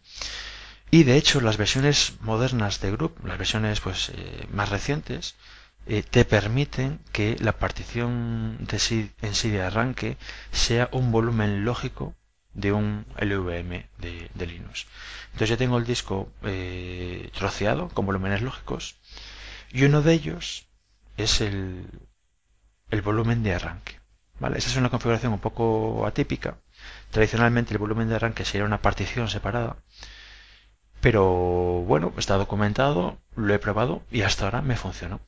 Y 0.90 1.04
de 1.04 1.16
hecho 1.16 1.40
las 1.40 1.56
versiones 1.56 2.14
modernas 2.20 2.80
de 2.80 2.90
Group, 2.90 3.24
las 3.24 3.38
versiones 3.38 3.80
pues 3.80 4.10
eh, 4.10 4.46
más 4.52 4.70
recientes, 4.70 5.36
eh, 5.86 6.02
te 6.02 6.24
permiten 6.24 7.00
que 7.12 7.36
la 7.38 7.52
partición 7.52 8.58
de 8.60 9.12
en 9.22 9.34
sí 9.34 9.50
de 9.50 9.62
arranque 9.62 10.16
sea 10.50 10.88
un 10.92 11.12
volumen 11.12 11.64
lógico 11.64 12.14
de 12.54 12.72
un 12.72 13.06
LVM 13.18 13.86
de, 13.98 14.46
Linux. 14.46 14.86
Entonces 15.26 15.50
yo 15.50 15.56
tengo 15.58 15.78
el 15.78 15.86
disco 15.86 16.32
eh, 16.42 17.30
troceado 17.34 17.88
con 17.88 18.06
volúmenes 18.06 18.42
lógicos 18.42 18.96
y 19.72 19.84
uno 19.84 20.02
de 20.02 20.12
ellos 20.14 20.66
es 21.16 21.40
el, 21.40 21.86
el 22.90 23.02
volumen 23.02 23.44
de 23.44 23.54
arranque. 23.54 24.00
¿vale? 24.40 24.58
Esa 24.58 24.70
es 24.70 24.76
una 24.76 24.90
configuración 24.90 25.32
un 25.32 25.38
poco 25.38 26.04
atípica. 26.04 26.58
Tradicionalmente 27.10 27.74
el 27.74 27.78
volumen 27.78 28.08
de 28.08 28.16
arranque 28.16 28.44
sería 28.44 28.66
una 28.66 28.82
partición 28.82 29.28
separada 29.28 29.76
Pero 31.00 31.82
bueno, 31.86 32.12
está 32.18 32.36
documentado, 32.36 33.18
lo 33.34 33.54
he 33.54 33.58
probado 33.58 34.02
y 34.10 34.22
hasta 34.22 34.44
ahora 34.44 34.62
me 34.62 34.76
funcionó. 34.76 35.20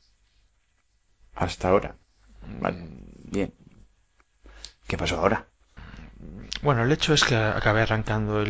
Hasta 1.35 1.69
ahora. 1.69 1.97
Vale, 2.61 2.87
bien. 3.25 3.55
¿Qué 4.87 4.99
pasó 4.99 5.19
ahora? 5.19 5.47
Bueno, 6.63 6.85
el 6.85 6.93
hecho 6.93 7.15
es 7.15 7.25
que 7.25 7.35
acabé 7.35 7.83
arrancando 7.83 8.45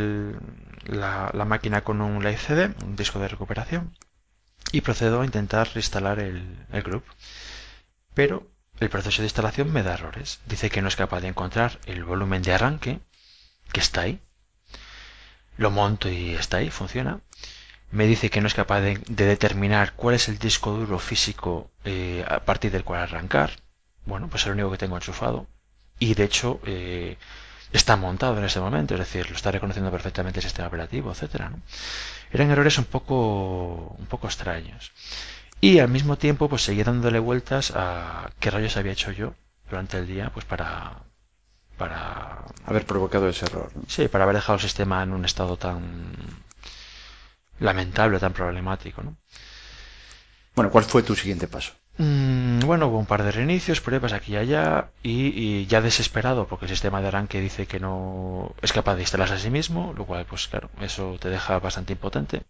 la, 0.86 1.44
máquina 1.46 1.82
con 1.82 2.00
un 2.00 2.22
Live 2.22 2.38
CD, 2.38 2.74
un 2.84 2.96
disco 2.96 3.18
de 3.18 3.28
recuperación, 3.28 3.96
y 4.72 4.80
procedo 4.80 5.20
a 5.20 5.24
intentar 5.24 5.68
instalar 5.74 6.18
el, 6.18 6.66
el 6.72 6.82
group. 6.82 7.04
Pero 8.14 8.50
el 8.80 8.90
proceso 8.90 9.22
de 9.22 9.26
instalación 9.26 9.72
me 9.72 9.82
da 9.82 9.94
errores. 9.94 10.40
Dice 10.46 10.68
que 10.68 10.82
no 10.82 10.88
es 10.88 10.96
capaz 10.96 11.20
de 11.20 11.28
encontrar 11.28 11.78
el 11.86 12.04
volumen 12.04 12.42
de 12.42 12.52
arranque, 12.52 13.00
que 13.72 13.80
está 13.80 14.02
ahí. 14.02 14.20
Lo 15.56 15.70
monto 15.70 16.08
y 16.08 16.34
está 16.34 16.58
ahí, 16.58 16.70
funciona. 16.70 17.20
Me 17.90 18.06
dice 18.06 18.30
que 18.30 18.40
no 18.40 18.46
es 18.46 18.54
capaz 18.54 18.80
de, 18.80 18.98
determinar 19.06 19.92
cuál 19.94 20.14
es 20.14 20.28
el 20.28 20.38
disco 20.38 20.72
duro 20.72 20.98
físico 20.98 21.70
eh, 21.84 22.24
a 22.26 22.40
partir 22.40 22.70
del 22.72 22.84
cual 22.84 23.02
arrancar. 23.02 23.50
Bueno, 24.06 24.28
pues 24.28 24.42
es 24.42 24.46
lo 24.48 24.54
único 24.54 24.70
que 24.70 24.78
tengo 24.78 24.96
enchufado. 24.96 25.46
Y 25.98 26.14
de 26.14 26.24
hecho 26.24 26.60
eh, 26.66 27.18
está 27.72 27.96
montado 27.96 28.38
en 28.38 28.44
ese 28.44 28.60
momento, 28.60 28.94
es 28.94 29.00
decir, 29.00 29.28
lo 29.30 29.36
está 29.36 29.50
reconociendo 29.50 29.90
perfectamente 29.90 30.40
el 30.40 30.44
sistema 30.44 30.68
operativo, 30.68 31.10
etcétera. 31.12 31.52
Eran 32.32 32.50
errores 32.50 32.78
un 32.78 32.86
poco, 32.86 33.94
un 33.98 34.06
poco 34.06 34.26
extraños. 34.26 34.92
Y 35.60 35.78
al 35.78 35.88
mismo 35.88 36.16
tiempo, 36.16 36.48
pues 36.48 36.62
seguía 36.62 36.84
dándole 36.84 37.18
vueltas 37.18 37.72
a 37.74 38.30
qué 38.40 38.50
rayos 38.50 38.76
había 38.76 38.92
hecho 38.92 39.12
yo 39.12 39.34
durante 39.68 39.98
el 39.98 40.06
día, 40.06 40.30
pues 40.32 40.44
para, 40.44 41.02
para 41.76 42.44
haber 42.66 42.86
provocado 42.86 43.28
ese 43.28 43.46
error. 43.46 43.70
Sí, 43.88 44.08
para 44.08 44.24
haber 44.24 44.36
dejado 44.36 44.56
el 44.56 44.62
sistema 44.62 45.02
en 45.02 45.12
un 45.12 45.24
estado 45.24 45.56
tan 45.56 45.82
lamentable, 47.58 48.18
tan 48.18 48.32
problemático, 48.32 49.02
¿no? 49.02 49.16
Bueno, 50.54 50.70
¿cuál 50.70 50.84
fue 50.84 51.02
tu 51.02 51.14
siguiente 51.14 51.48
paso? 51.48 51.72
Mm, 51.98 52.60
bueno, 52.60 52.86
hubo 52.88 52.98
un 52.98 53.06
par 53.06 53.22
de 53.22 53.32
reinicios, 53.32 53.80
pruebas 53.80 54.12
aquí 54.12 54.32
y 54.32 54.36
allá, 54.36 54.90
y, 55.02 55.66
ya 55.66 55.80
desesperado, 55.80 56.46
porque 56.46 56.66
el 56.66 56.70
sistema 56.70 57.00
de 57.00 57.08
arranque 57.08 57.40
dice 57.40 57.66
que 57.66 57.80
no 57.80 58.54
es 58.62 58.72
capaz 58.72 58.96
de 58.96 59.02
instalarse 59.02 59.34
a 59.34 59.38
sí 59.38 59.50
mismo, 59.50 59.94
lo 59.96 60.04
cual, 60.04 60.26
pues 60.26 60.48
claro, 60.48 60.70
eso 60.80 61.16
te 61.20 61.28
deja 61.28 61.58
bastante 61.58 61.92
impotente. 61.94 62.42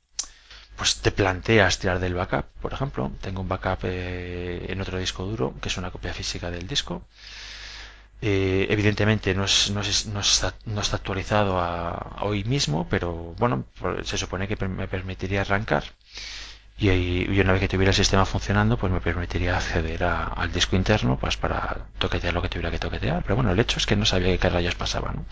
Pues 0.77 0.97
te 0.97 1.13
planteas 1.13 1.79
tirar 1.79 2.01
del 2.01 2.15
backup, 2.15 2.47
por 2.61 2.73
ejemplo. 2.73 3.13
Tengo 3.21 3.43
un 3.43 3.49
backup 3.49 3.81
eh, 3.85 4.67
en 4.69 4.81
otro 4.81 4.99
disco 4.99 5.25
duro, 5.25 5.55
que 5.61 5.69
es 5.69 5.77
una 5.77 5.91
copia 5.91 6.15
física 6.15 6.51
del 6.51 6.67
disco. 6.67 7.03
Eh, 8.25 8.67
evidentemente 8.71 9.35
no, 9.35 9.45
es, 9.45 9.71
no, 9.71 9.81
es, 9.81 10.07
no, 10.07 10.21
está, 10.21 10.55
no, 10.67 10.81
está, 10.81 10.97
actualizado 10.97 11.59
a, 11.59 12.19
hoy 12.23 12.45
mismo, 12.45 12.87
pero 12.89 13.35
bueno, 13.37 13.65
se 14.05 14.17
supone 14.17 14.47
que 14.47 14.57
me 14.69 14.87
permitiría 14.87 15.41
arrancar. 15.41 15.85
Y, 16.79 16.89
y, 16.91 17.41
una 17.41 17.53
vez 17.53 17.61
que 17.61 17.69
tuviera 17.69 17.91
el 17.91 17.97
sistema 17.97 18.25
funcionando, 18.25 18.77
pues 18.77 18.93
me 18.93 19.01
permitiría 19.01 19.57
acceder 19.57 20.05
al 20.05 20.53
disco 20.53 20.77
interno 20.77 21.19
pues 21.19 21.37
para 21.37 21.87
toquetear 21.99 22.35
lo 22.35 22.43
que 22.43 22.49
tuviera 22.49 22.71
que 22.71 22.79
toquetear. 22.79 23.23
Pero 23.23 23.37
bueno, 23.37 23.51
el 23.53 23.59
hecho 23.59 23.79
es 23.79 23.87
que 23.87 23.97
no 23.97 24.05
sabía 24.05 24.37
qué 24.39 24.49
rayos 24.49 24.75
pasaba. 24.77 25.13
¿no? 25.13 25.25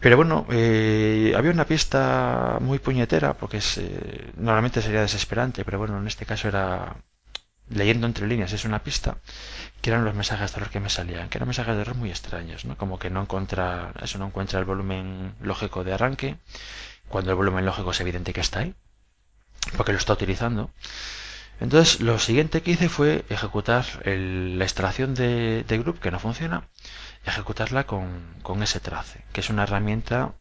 Pero 0.00 0.16
bueno, 0.16 0.46
eh, 0.50 1.32
había 1.36 1.50
una 1.52 1.64
pista 1.66 2.58
muy 2.60 2.78
puñetera, 2.78 3.34
porque 3.34 3.58
es, 3.58 3.78
eh, 3.78 4.32
normalmente 4.36 4.82
sería 4.82 5.00
desesperante, 5.00 5.64
pero 5.64 5.78
bueno, 5.78 5.98
en 5.98 6.06
este 6.06 6.26
caso 6.26 6.48
era 6.48 6.96
leyendo 7.68 8.06
entre 8.06 8.26
líneas, 8.26 8.52
es 8.52 8.64
una 8.64 8.82
pista 8.82 9.18
que 9.80 9.90
eran 9.90 10.04
los 10.04 10.14
mensajes 10.14 10.52
de 10.52 10.58
error 10.58 10.70
que 10.70 10.80
me 10.80 10.90
salían, 10.90 11.28
que 11.28 11.38
eran 11.38 11.48
mensajes 11.48 11.74
de 11.74 11.80
error 11.80 11.96
muy 11.96 12.10
extraños, 12.10 12.64
¿no? 12.64 12.76
Como 12.76 12.98
que 12.98 13.10
no 13.10 13.22
encuentra, 13.22 13.92
eso 14.02 14.18
no 14.18 14.26
encuentra 14.26 14.58
el 14.58 14.64
volumen 14.64 15.34
lógico 15.40 15.84
de 15.84 15.94
arranque, 15.94 16.36
cuando 17.08 17.30
el 17.30 17.36
volumen 17.36 17.64
lógico 17.64 17.90
es 17.90 18.00
evidente 18.00 18.32
que 18.32 18.40
está 18.40 18.60
ahí, 18.60 18.74
porque 19.76 19.92
lo 19.92 19.98
está 19.98 20.12
utilizando. 20.12 20.70
Entonces, 21.60 22.00
lo 22.00 22.18
siguiente 22.18 22.62
que 22.62 22.72
hice 22.72 22.88
fue 22.88 23.24
ejecutar 23.28 23.84
la 24.04 24.64
extracción 24.64 25.14
de, 25.14 25.64
de, 25.64 25.78
group 25.78 26.00
que 26.00 26.10
no 26.10 26.18
funciona, 26.18 26.68
ejecutarla 27.24 27.84
con, 27.84 28.34
con 28.42 28.62
ese 28.62 28.80
trace, 28.80 29.24
que 29.32 29.40
es 29.40 29.50
una 29.50 29.62
herramienta 29.62 30.34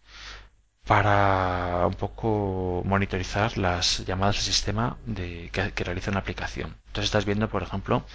para 0.87 1.87
un 1.87 1.93
poco 1.93 2.83
monitorizar 2.85 3.57
las 3.57 4.05
llamadas 4.05 4.37
al 4.37 4.43
sistema 4.43 4.97
de, 5.05 5.49
que, 5.51 5.83
realiza 5.83 6.11
una 6.11 6.19
aplicación. 6.19 6.75
Entonces 6.87 7.05
estás 7.05 7.25
viendo, 7.25 7.49
por 7.49 7.63
ejemplo, 7.63 8.05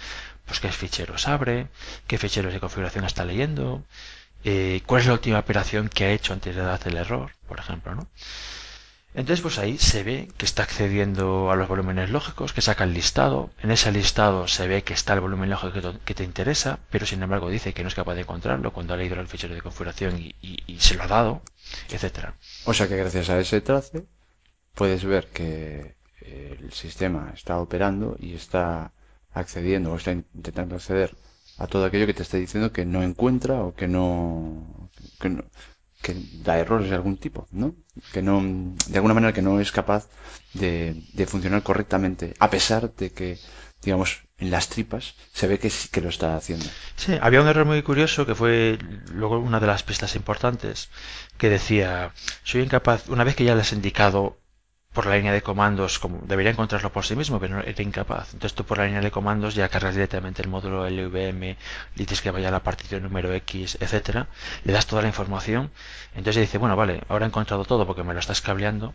pues 0.45 0.59
qué 0.59 0.71
ficheros 0.71 1.27
abre, 1.27 1.67
qué 2.07 2.17
ficheros 2.17 2.53
de 2.53 2.59
configuración 2.59 3.05
está 3.05 3.25
leyendo, 3.25 3.83
eh, 4.43 4.81
cuál 4.85 5.01
es 5.01 5.07
la 5.07 5.13
última 5.13 5.39
operación 5.39 5.89
que 5.89 6.05
ha 6.05 6.11
hecho 6.11 6.33
antes 6.33 6.55
de 6.55 6.61
dar 6.61 6.79
el 6.85 6.97
error, 6.97 7.31
por 7.47 7.59
ejemplo, 7.59 7.95
¿no? 7.95 8.07
Entonces, 9.13 9.41
pues 9.41 9.57
ahí 9.57 9.77
se 9.77 10.03
ve 10.03 10.29
que 10.37 10.45
está 10.45 10.63
accediendo 10.63 11.51
a 11.51 11.55
los 11.55 11.67
volúmenes 11.67 12.09
lógicos, 12.11 12.53
que 12.53 12.61
saca 12.61 12.83
el 12.83 12.93
listado. 12.93 13.49
En 13.61 13.71
ese 13.71 13.91
listado 13.91 14.47
se 14.47 14.67
ve 14.67 14.83
que 14.83 14.93
está 14.93 15.13
el 15.13 15.19
volumen 15.19 15.49
lógico 15.49 15.93
que 16.05 16.13
te 16.13 16.23
interesa, 16.23 16.79
pero 16.91 17.05
sin 17.05 17.23
embargo 17.23 17.49
dice 17.49 17.73
que 17.73 17.81
no 17.81 17.89
es 17.89 17.95
capaz 17.95 18.13
de 18.15 18.21
encontrarlo 18.21 18.71
cuando 18.71 18.93
ha 18.93 18.97
leído 18.97 19.19
el 19.19 19.27
fichero 19.27 19.55
de 19.55 19.61
configuración 19.61 20.19
y 20.19 20.77
se 20.79 20.95
lo 20.95 21.03
ha 21.03 21.07
dado 21.07 21.41
etcétera. 21.89 22.35
O 22.65 22.73
sea 22.73 22.87
que 22.87 22.97
gracias 22.97 23.29
a 23.29 23.39
ese 23.39 23.61
trace 23.61 24.05
puedes 24.73 25.03
ver 25.03 25.27
que 25.27 25.95
el 26.21 26.71
sistema 26.71 27.31
está 27.33 27.59
operando 27.59 28.15
y 28.19 28.33
está 28.35 28.91
accediendo 29.31 29.91
o 29.91 29.95
está 29.95 30.11
intentando 30.11 30.75
acceder 30.75 31.15
a 31.57 31.67
todo 31.67 31.85
aquello 31.85 32.07
que 32.07 32.13
te 32.13 32.23
está 32.23 32.37
diciendo 32.37 32.71
que 32.71 32.85
no 32.85 33.03
encuentra 33.03 33.61
o 33.61 33.75
que 33.75 33.87
no 33.87 34.89
que, 35.19 35.43
da 36.45 36.57
errores 36.57 36.89
de 36.89 36.95
algún 36.95 37.17
tipo, 37.17 37.47
¿no? 37.51 37.75
Que 38.13 38.21
no 38.21 38.41
de 38.87 38.97
alguna 38.97 39.13
manera 39.13 39.33
que 39.33 39.41
no 39.41 39.59
es 39.59 39.71
capaz 39.71 40.07
de, 40.53 41.03
de 41.13 41.25
funcionar 41.27 41.61
correctamente 41.63 42.33
a 42.39 42.49
pesar 42.49 42.93
de 42.95 43.11
que 43.11 43.37
digamos 43.83 44.23
en 44.37 44.51
las 44.51 44.69
tripas 44.69 45.15
se 45.33 45.47
ve 45.47 45.59
que 45.59 45.69
sí 45.69 45.89
que 45.89 46.01
lo 46.01 46.09
está 46.09 46.35
haciendo. 46.35 46.65
Sí, 46.95 47.17
había 47.21 47.41
un 47.41 47.47
error 47.47 47.65
muy 47.65 47.81
curioso 47.83 48.25
que 48.25 48.35
fue 48.35 48.77
luego 49.13 49.39
una 49.39 49.59
de 49.59 49.67
las 49.67 49.83
pistas 49.83 50.15
importantes 50.15 50.89
que 51.37 51.49
decía, 51.49 52.13
soy 52.43 52.61
incapaz, 52.61 53.09
una 53.09 53.23
vez 53.23 53.35
que 53.35 53.43
ya 53.45 53.55
les 53.55 53.71
he 53.71 53.75
indicado 53.75 54.39
por 54.99 55.05
la 55.05 55.15
línea 55.15 55.31
de 55.31 55.41
comandos, 55.41 55.97
como 55.97 56.19
debería 56.25 56.51
encontrarlo 56.51 56.91
por 56.91 57.05
sí 57.05 57.15
mismo, 57.15 57.39
pero 57.39 57.61
era 57.61 57.81
incapaz. 57.81 58.33
Entonces 58.33 58.53
tú 58.53 58.65
por 58.65 58.79
la 58.79 58.85
línea 58.85 58.99
de 58.99 59.11
comandos 59.11 59.55
ya 59.55 59.69
cargas 59.69 59.95
directamente 59.95 60.41
el 60.41 60.49
módulo 60.49 60.89
LVM, 60.89 61.55
dices 61.95 62.21
que 62.21 62.31
vaya 62.31 62.49
a 62.49 62.51
la 62.51 62.63
partición 62.63 63.03
número 63.03 63.31
X, 63.33 63.77
etcétera, 63.79 64.27
le 64.65 64.73
das 64.73 64.87
toda 64.87 65.01
la 65.01 65.07
información, 65.07 65.71
entonces 66.15 66.41
dice, 66.41 66.57
bueno, 66.57 66.75
vale, 66.75 67.01
ahora 67.07 67.25
he 67.25 67.29
encontrado 67.29 67.63
todo 67.63 67.87
porque 67.87 68.03
me 68.03 68.13
lo 68.13 68.19
estás 68.19 68.41
cableando, 68.41 68.93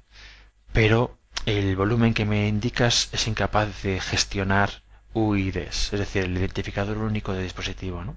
pero 0.75 1.17
el 1.47 1.75
volumen 1.75 2.13
que 2.13 2.27
me 2.27 2.49
indicas 2.49 3.09
es 3.13 3.27
incapaz 3.27 3.83
de 3.83 3.99
gestionar 3.99 4.83
UIDs, 5.15 5.95
es 5.95 5.99
decir, 5.99 6.25
el 6.25 6.37
identificador 6.37 6.99
único 6.99 7.33
de 7.33 7.45
dispositivo, 7.45 8.05
¿no? 8.05 8.15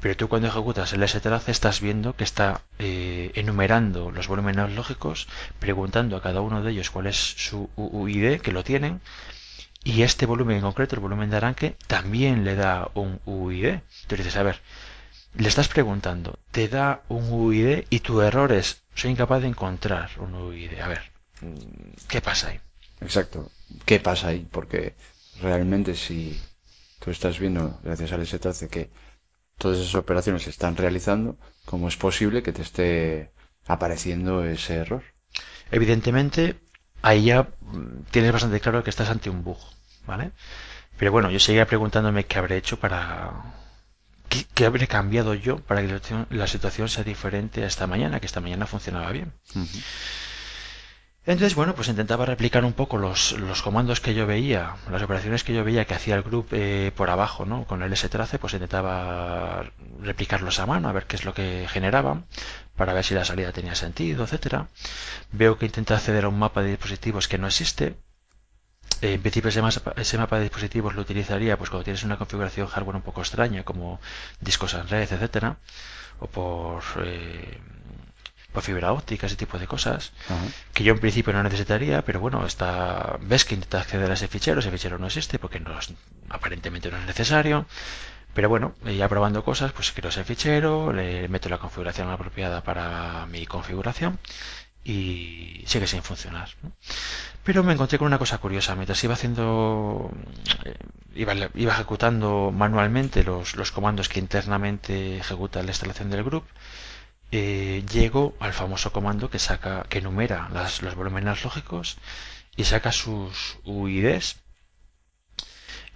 Pero 0.00 0.16
tú 0.16 0.28
cuando 0.28 0.48
ejecutas 0.48 0.92
el 0.92 1.06
strace 1.06 1.50
estás 1.50 1.80
viendo 1.80 2.16
que 2.16 2.24
está 2.24 2.62
eh, 2.78 3.32
enumerando 3.34 4.10
los 4.10 4.28
volúmenes 4.28 4.72
lógicos, 4.72 5.28
preguntando 5.58 6.16
a 6.16 6.22
cada 6.22 6.40
uno 6.40 6.62
de 6.62 6.72
ellos 6.72 6.90
cuál 6.90 7.06
es 7.06 7.16
su 7.16 7.68
UID, 7.76 8.40
que 8.40 8.52
lo 8.52 8.64
tienen, 8.64 9.00
y 9.84 10.02
este 10.02 10.26
volumen 10.26 10.56
en 10.56 10.62
concreto, 10.62 10.94
el 10.94 11.00
volumen 11.00 11.30
de 11.30 11.36
arranque, 11.36 11.76
también 11.86 12.44
le 12.44 12.54
da 12.54 12.90
un 12.94 13.20
UID. 13.24 13.66
Entonces 13.66 14.24
dices, 14.24 14.36
a 14.36 14.42
ver, 14.42 14.60
le 15.34 15.48
estás 15.48 15.68
preguntando, 15.68 16.38
te 16.50 16.68
da 16.68 17.02
un 17.08 17.30
UID 17.30 17.84
y 17.90 18.00
tu 18.00 18.20
error 18.20 18.52
es, 18.52 18.82
soy 18.94 19.12
incapaz 19.12 19.42
de 19.42 19.48
encontrar 19.48 20.10
un 20.18 20.34
UID. 20.34 20.80
A 20.80 20.88
ver, 20.88 21.12
¿qué 22.08 22.20
pasa 22.20 22.48
ahí? 22.48 22.60
Exacto, 23.00 23.50
¿qué 23.84 24.00
pasa 24.00 24.28
ahí? 24.28 24.46
Porque 24.50 24.94
realmente 25.40 25.94
si 25.94 26.40
tú 26.98 27.10
estás 27.10 27.38
viendo, 27.38 27.80
gracias 27.82 28.12
al 28.12 28.26
STAC, 28.26 28.68
que 28.68 28.90
todas 29.60 29.78
esas 29.78 29.94
operaciones 29.94 30.42
se 30.42 30.50
están 30.50 30.74
realizando, 30.74 31.36
¿cómo 31.66 31.86
es 31.88 31.96
posible 31.96 32.42
que 32.42 32.52
te 32.52 32.62
esté 32.62 33.30
apareciendo 33.66 34.42
ese 34.42 34.76
error? 34.76 35.02
Evidentemente, 35.70 36.58
ahí 37.02 37.26
ya 37.26 37.48
tienes 38.10 38.32
bastante 38.32 38.58
claro 38.58 38.82
que 38.82 38.88
estás 38.88 39.10
ante 39.10 39.28
un 39.28 39.44
bug, 39.44 39.58
¿vale? 40.06 40.32
Pero 40.98 41.12
bueno, 41.12 41.30
yo 41.30 41.38
seguía 41.38 41.66
preguntándome 41.66 42.24
qué 42.24 42.38
habré 42.38 42.56
hecho 42.56 42.80
para... 42.80 43.54
¿Qué, 44.54 44.64
habré 44.64 44.86
cambiado 44.86 45.34
yo 45.34 45.58
para 45.58 45.82
que 45.82 46.00
la 46.30 46.46
situación 46.46 46.88
sea 46.88 47.04
diferente 47.04 47.62
a 47.64 47.66
esta 47.66 47.86
mañana? 47.86 48.20
Que 48.20 48.26
esta 48.26 48.40
mañana 48.40 48.66
funcionaba 48.66 49.10
bien. 49.10 49.32
Entonces, 51.30 51.54
bueno, 51.54 51.76
pues 51.76 51.86
intentaba 51.86 52.26
replicar 52.26 52.64
un 52.64 52.72
poco 52.72 52.98
los, 52.98 53.38
los, 53.38 53.62
comandos 53.62 54.00
que 54.00 54.14
yo 54.14 54.26
veía, 54.26 54.74
las 54.90 55.00
operaciones 55.00 55.44
que 55.44 55.54
yo 55.54 55.62
veía 55.62 55.84
que 55.84 55.94
hacía 55.94 56.16
el 56.16 56.22
grupo 56.22 56.56
eh, 56.56 56.90
por 56.96 57.08
abajo, 57.08 57.46
¿no? 57.46 57.66
Con 57.66 57.84
el 57.84 57.96
strace, 57.96 58.40
pues 58.40 58.54
intentaba 58.54 59.64
replicarlos 60.02 60.58
a 60.58 60.66
mano, 60.66 60.88
a 60.88 60.92
ver 60.92 61.06
qué 61.06 61.14
es 61.14 61.24
lo 61.24 61.32
que 61.32 61.68
generaban, 61.70 62.24
para 62.74 62.94
ver 62.94 63.04
si 63.04 63.14
la 63.14 63.24
salida 63.24 63.52
tenía 63.52 63.76
sentido, 63.76 64.24
etcétera. 64.24 64.66
Veo 65.30 65.56
que 65.56 65.66
intenta 65.66 65.94
acceder 65.94 66.24
a 66.24 66.28
un 66.28 66.38
mapa 66.38 66.62
de 66.62 66.70
dispositivos 66.70 67.28
que 67.28 67.38
no 67.38 67.46
existe. 67.46 67.94
en 69.00 69.20
principio 69.22 69.50
ese, 69.50 70.18
mapa 70.18 70.36
de 70.36 70.42
dispositivos 70.42 70.96
lo 70.96 71.02
utilizaría 71.02 71.56
pues 71.56 71.70
cuando 71.70 71.84
tienes 71.84 72.02
una 72.02 72.18
configuración 72.18 72.66
hardware 72.66 72.96
un 72.96 73.02
poco 73.02 73.20
extraña, 73.20 73.62
como 73.62 74.00
discos 74.40 74.74
en 74.74 74.88
red, 74.88 75.12
etcétera, 75.12 75.58
o 76.18 76.26
por... 76.26 76.82
Eh, 77.04 77.60
por 78.52 78.62
fibra 78.62 78.92
óptica, 78.92 79.26
ese 79.26 79.36
tipo 79.36 79.58
de 79.58 79.66
cosas, 79.66 80.12
que 80.74 80.82
yo 80.84 80.92
en 80.92 80.98
principio 81.00 81.32
no 81.32 81.42
necesitaría, 81.42 82.02
pero 82.02 82.20
bueno, 82.20 82.44
está, 82.46 83.16
ves 83.20 83.44
que 83.44 83.54
intenta 83.54 83.80
acceder 83.80 84.10
a 84.10 84.14
ese 84.14 84.28
fichero, 84.28 84.60
ese 84.60 84.70
fichero 84.70 84.98
no 84.98 85.06
existe 85.06 85.38
porque 85.38 85.60
no 85.60 85.78
es- 85.78 85.92
aparentemente 86.28 86.90
no 86.90 86.98
es 86.98 87.06
necesario, 87.06 87.66
pero 88.34 88.48
bueno, 88.48 88.74
ya 88.84 89.08
probando 89.08 89.44
cosas, 89.44 89.72
pues 89.72 89.92
creo 89.92 90.08
ese 90.10 90.24
fichero, 90.24 90.92
le 90.92 91.28
meto 91.28 91.48
la 91.48 91.58
configuración 91.58 92.08
apropiada 92.10 92.62
para 92.62 93.26
mi 93.26 93.46
configuración 93.46 94.18
y 94.84 95.62
sigue 95.66 95.86
sin 95.86 96.02
funcionar. 96.02 96.48
¿no? 96.62 96.72
Pero 97.44 97.62
me 97.62 97.72
encontré 97.72 97.98
con 97.98 98.06
una 98.06 98.18
cosa 98.18 98.38
curiosa. 98.38 98.74
Mientras 98.74 99.02
iba 99.04 99.14
haciendo, 99.14 100.10
eh, 100.64 100.74
iba, 101.14 101.34
iba 101.54 101.72
ejecutando 101.72 102.50
manualmente 102.54 103.24
los, 103.24 103.56
los 103.56 103.72
comandos 103.72 104.08
que 104.08 104.20
internamente 104.20 105.18
ejecuta 105.18 105.62
la 105.62 105.70
instalación 105.70 106.10
del 106.10 106.22
grupo, 106.24 106.46
eh, 107.32 107.84
llego 107.92 108.34
al 108.40 108.52
famoso 108.52 108.92
comando 108.92 109.30
que 109.30 109.38
saca, 109.38 109.84
que 109.88 109.98
enumera 109.98 110.48
las- 110.52 110.82
los 110.82 110.94
volúmenes 110.94 111.44
lógicos 111.44 111.96
y 112.56 112.64
saca 112.64 112.92
sus 112.92 113.58
UIDs. 113.64 114.36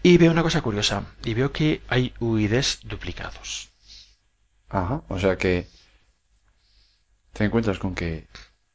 Y 0.03 0.19
veo 0.19 0.31
una 0.33 0.43
cosa 0.43 0.61
curiosa, 0.63 1.05
y 1.25 1.33
veo 1.35 1.51
que 1.53 1.81
hay 1.89 2.13
UIDs 2.21 2.81
duplicados. 2.85 3.71
Ajá. 4.69 5.03
O 5.09 5.19
sea 5.19 5.37
que 5.37 5.67
te 7.33 7.45
encuentras 7.45 7.79
con 7.79 7.95
que 7.95 8.27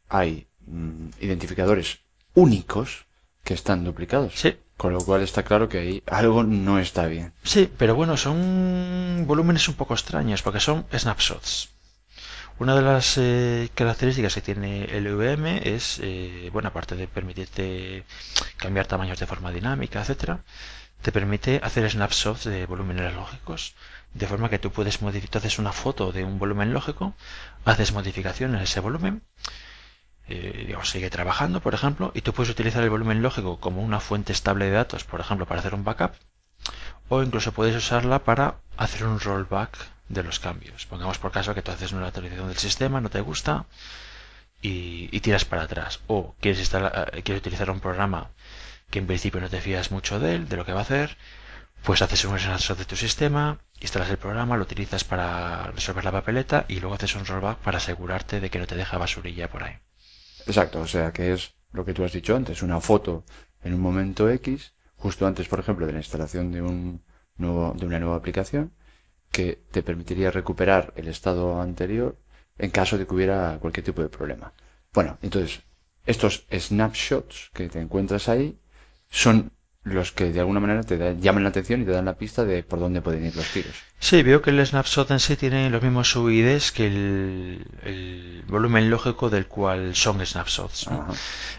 hay 0.10 0.48
mm, 0.66 1.10
identificadores 1.22 2.00
únicos 2.34 3.06
que 3.44 3.54
están 3.54 3.84
duplicados. 3.84 4.34
Sí, 4.36 4.58
Con 4.78 4.94
lo 4.94 5.00
cual 5.04 5.22
está 5.22 5.44
claro 5.44 5.70
que 5.70 5.78
ahí 5.80 6.04
algo 6.08 6.44
no 6.44 6.80
está 6.80 7.06
bien. 7.06 7.34
Sí, 7.44 7.70
pero 7.78 7.96
bueno, 7.96 8.18
son 8.18 9.26
volúmenes 9.28 9.68
un 9.68 9.76
poco 9.76 9.94
extraños 9.94 10.42
porque 10.42 10.60
son 10.60 10.86
snapshots. 10.94 11.70
Una 12.60 12.76
de 12.76 12.82
las 12.82 13.18
eh, 13.18 13.70
características 13.74 14.36
que 14.36 14.42
tiene 14.42 14.84
el 14.84 15.08
VM 15.08 15.62
es, 15.64 16.00
eh, 16.04 16.50
bueno, 16.52 16.68
aparte 16.68 16.98
de 16.98 17.08
permitirte 17.08 18.04
cambiar 18.58 18.86
tamaños 18.86 19.18
de 19.18 19.26
forma 19.26 19.52
dinámica, 19.52 20.02
etcétera, 20.02 20.44
te 21.02 21.14
permite 21.14 21.62
hacer 21.64 21.90
snapshots 21.90 22.44
de 22.44 22.66
volúmenes 22.66 23.14
lógicos, 23.14 23.76
de 24.14 24.28
forma 24.28 24.50
que 24.50 24.60
tú 24.60 24.72
puedes 24.72 25.02
modificar, 25.02 25.40
haces 25.40 25.58
una 25.58 25.72
foto 25.72 26.12
de 26.12 26.26
un 26.26 26.38
volumen 26.38 26.74
lógico, 26.74 27.16
haces 27.64 27.94
modificaciones 27.94 28.58
en 28.58 28.64
ese 28.64 28.82
volumen, 28.82 29.24
eh, 30.28 30.66
digamos, 30.68 30.90
sigue 30.90 31.10
trabajando, 31.10 31.62
por 31.62 31.74
ejemplo, 31.74 32.12
y 32.14 32.22
tú 32.24 32.34
puedes 32.34 32.52
utilizar 32.52 32.84
el 32.84 32.90
volumen 32.90 33.22
lógico 33.22 33.62
como 33.62 33.82
una 33.82 34.02
fuente 34.02 34.34
estable 34.34 34.66
de 34.66 34.72
datos, 34.72 35.06
por 35.06 35.22
ejemplo, 35.22 35.46
para 35.46 35.62
hacer 35.62 35.76
un 35.76 35.86
backup, 35.86 36.12
o 37.08 37.24
incluso 37.24 37.54
puedes 37.54 37.78
usarla 37.78 38.20
para 38.26 38.56
hacer 38.76 39.06
un 39.06 39.22
rollback 39.22 39.78
de 40.10 40.24
los 40.24 40.40
cambios. 40.40 40.86
Pongamos 40.86 41.20
por 41.20 41.32
caso 41.32 41.54
que 41.56 41.62
tú 41.62 41.72
haces 41.72 41.92
una 41.92 42.08
actualización 42.08 42.48
del 42.48 42.58
sistema, 42.58 43.00
no 43.00 43.10
te 43.10 43.22
gusta 43.22 43.66
y, 44.62 45.20
tiras 45.22 45.46
para 45.46 45.64
atrás. 45.64 46.02
O 46.08 46.36
quieres, 46.42 46.60
instalar, 46.60 47.12
eh, 47.14 47.22
quieres 47.24 47.42
utilizar 47.42 47.70
un 47.70 47.80
programa 47.80 48.30
que 48.90 49.00
en 49.00 49.08
principio 49.08 49.40
no 49.40 49.50
te 49.50 49.62
fías 49.62 49.92
mucho 49.92 50.20
de 50.20 50.36
él, 50.36 50.50
de 50.50 50.58
lo 50.58 50.66
que 50.66 50.74
va 50.74 50.80
a 50.80 50.84
hacer, 50.84 51.16
pues 51.84 52.02
haces 52.02 52.26
un 52.26 52.38
snapshot 52.38 52.78
de 52.78 52.86
tu 52.86 52.96
sistema, 52.96 53.60
instalas 53.80 54.10
el 54.10 54.18
programa, 54.18 54.58
lo 54.58 54.64
utilizas 54.64 55.04
para 55.04 55.68
resolver 55.72 56.04
la 56.04 56.12
papeleta 56.12 56.66
y 56.68 56.80
luego 56.80 56.96
haces 56.96 57.16
un 57.16 57.26
rollback 57.26 57.60
para 57.60 57.78
asegurarte 57.78 58.40
de 58.40 58.50
que 58.50 58.60
no 58.60 58.68
te 58.68 58.76
deja 58.76 58.98
basurilla 58.98 59.50
por 59.50 59.64
ahí. 59.64 59.78
Exacto, 60.48 60.82
o 60.82 60.88
sea 60.88 61.14
que 61.14 61.34
es 61.34 61.54
lo 61.72 61.86
que 61.86 61.94
tú 61.94 62.04
has 62.04 62.12
dicho 62.12 62.36
antes, 62.36 62.64
una 62.64 62.82
foto 62.82 63.24
en 63.64 63.76
un 63.76 63.82
momento 63.82 64.30
X, 64.30 64.74
justo 64.96 65.28
antes, 65.28 65.48
por 65.48 65.60
ejemplo, 65.60 65.86
de 65.86 65.94
la 65.94 66.00
instalación 66.00 66.52
de 66.52 66.62
un 66.62 67.04
nuevo, 67.38 67.76
de 67.78 67.86
una 67.86 68.00
nueva 68.00 68.16
aplicación, 68.16 68.74
que 69.32 69.60
te 69.72 69.84
permitiría 69.84 70.32
recuperar 70.32 70.94
el 70.96 71.08
estado 71.08 71.62
anterior 71.62 72.18
en 72.58 72.72
caso 72.72 72.98
de 72.98 73.06
que 73.08 73.14
hubiera 73.14 73.58
cualquier 73.60 73.86
tipo 73.86 74.02
de 74.02 74.10
problema. 74.10 74.54
Bueno, 74.94 75.18
entonces, 75.22 75.62
estos 76.06 76.46
snapshots 76.52 77.52
que 77.54 77.70
te 77.70 77.80
encuentras 77.80 78.28
ahí 78.30 78.58
son 79.10 79.52
los 79.84 80.12
que 80.12 80.32
de 80.32 80.40
alguna 80.40 80.60
manera 80.60 80.84
te 80.84 80.98
dan- 80.98 81.22
llaman 81.22 81.44
la 81.44 81.50
atención 81.50 81.82
y 81.82 81.86
te 81.86 81.92
dan 81.92 82.06
la 82.06 82.18
pista 82.18 82.44
de 82.44 82.64
por 82.64 82.80
dónde 82.80 83.02
pueden 83.02 83.26
ir 83.26 83.36
los 83.36 83.48
tiros. 83.48 83.74
Sí, 84.00 84.24
veo 84.24 84.42
que 84.42 84.50
el 84.50 84.66
snapshot 84.66 85.10
en 85.12 85.20
sí 85.20 85.36
tiene 85.36 85.70
los 85.70 85.82
mismos 85.82 86.16
UIDs 86.16 86.72
que 86.72 86.88
el, 86.88 87.66
el 87.84 88.44
volumen 88.48 88.90
lógico 88.90 89.30
del 89.30 89.48
cual 89.48 89.96
son 89.96 90.24
snapshots. 90.26 90.88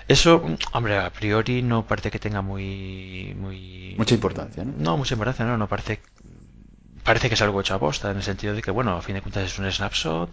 Eso, 0.08 0.44
hombre, 0.72 0.98
a 0.98 1.10
priori 1.10 1.62
no 1.62 1.86
parece 1.86 2.10
que 2.10 2.18
tenga 2.18 2.42
muy, 2.42 3.34
muy... 3.38 3.94
Mucha 3.96 4.14
importancia, 4.14 4.64
¿no? 4.64 4.72
No, 4.76 4.96
mucha 4.96 5.14
importancia, 5.14 5.44
no, 5.44 5.56
no 5.56 5.68
parece... 5.68 6.00
Parece 7.10 7.28
que 7.28 7.34
es 7.38 7.42
algo 7.42 7.60
hecho 7.60 7.74
a 7.74 7.80
posta, 7.86 8.10
en 8.12 8.18
el 8.18 8.22
sentido 8.30 8.54
de 8.54 8.62
que, 8.64 8.70
bueno, 8.78 8.90
a 8.96 9.02
fin 9.06 9.14
de 9.16 9.22
cuentas 9.22 9.44
es 9.50 9.58
un 9.58 9.70
snapshot, 9.76 10.32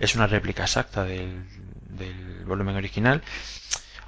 es 0.00 0.14
una 0.16 0.26
réplica 0.26 0.64
exacta 0.64 1.04
del, 1.04 1.44
del 2.00 2.44
volumen 2.44 2.74
original. 2.76 3.22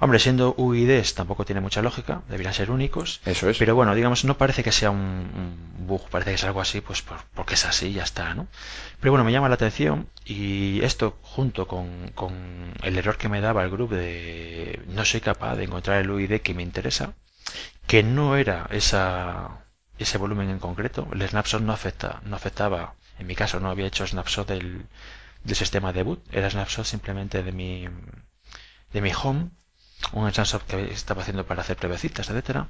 Hombre, 0.03 0.19
siendo 0.19 0.53
UIDs 0.57 1.13
tampoco 1.13 1.45
tiene 1.45 1.61
mucha 1.61 1.81
lógica, 1.81 2.23
deberían 2.27 2.53
ser 2.53 2.69
únicos. 2.71 3.21
Eso 3.25 3.49
es. 3.49 3.57
Pero 3.59 3.75
bueno, 3.75 3.95
digamos, 3.95 4.25
no 4.25 4.37
parece 4.37 4.63
que 4.63 4.71
sea 4.73 4.89
un, 4.91 4.99
un 4.99 5.87
bug, 5.87 6.09
parece 6.09 6.31
que 6.31 6.35
es 6.35 6.43
algo 6.43 6.59
así, 6.59 6.81
pues 6.81 7.01
por- 7.01 7.23
porque 7.35 7.53
es 7.53 7.65
así, 7.65 7.93
ya 7.93 8.03
está, 8.03 8.33
¿no? 8.33 8.47
Pero 8.99 9.11
bueno, 9.13 9.23
me 9.23 9.31
llama 9.31 9.47
la 9.49 9.55
atención 9.55 10.09
y 10.25 10.81
esto 10.83 11.17
junto 11.21 11.67
con, 11.67 12.09
con 12.15 12.73
el 12.83 12.97
error 12.97 13.17
que 13.17 13.29
me 13.29 13.41
daba 13.41 13.63
el 13.63 13.69
grupo 13.69 13.95
de 13.95 14.81
no 14.87 15.05
soy 15.05 15.21
capaz 15.21 15.55
de 15.55 15.63
encontrar 15.65 16.01
el 16.01 16.09
UID 16.11 16.41
que 16.41 16.53
me 16.55 16.63
interesa, 16.63 17.13
que 17.87 18.03
no 18.03 18.37
era 18.37 18.67
esa, 18.71 19.65
ese 20.03 20.17
volumen 20.17 20.49
en 20.49 20.59
concreto, 20.59 21.07
el 21.13 21.27
snapshot 21.27 21.61
no 21.61 21.73
afecta, 21.73 22.21
no 22.25 22.35
afectaba, 22.35 22.95
en 23.19 23.27
mi 23.27 23.35
caso 23.35 23.59
no 23.59 23.69
había 23.69 23.87
hecho 23.87 24.05
snapshot 24.07 24.47
del, 24.47 24.87
del 25.43 25.55
sistema 25.55 25.93
de 25.93 26.03
boot, 26.03 26.21
era 26.31 26.49
snapshot 26.49 26.85
simplemente 26.85 27.43
de 27.43 27.51
mi, 27.51 27.87
de 28.93 29.01
mi 29.01 29.11
home, 29.11 29.49
un 30.13 30.31
snapshot 30.31 30.65
que 30.65 30.91
estaba 30.91 31.21
haciendo 31.21 31.45
para 31.45 31.61
hacer 31.61 31.77
pruebecitas, 31.77 32.29
etcétera. 32.29 32.69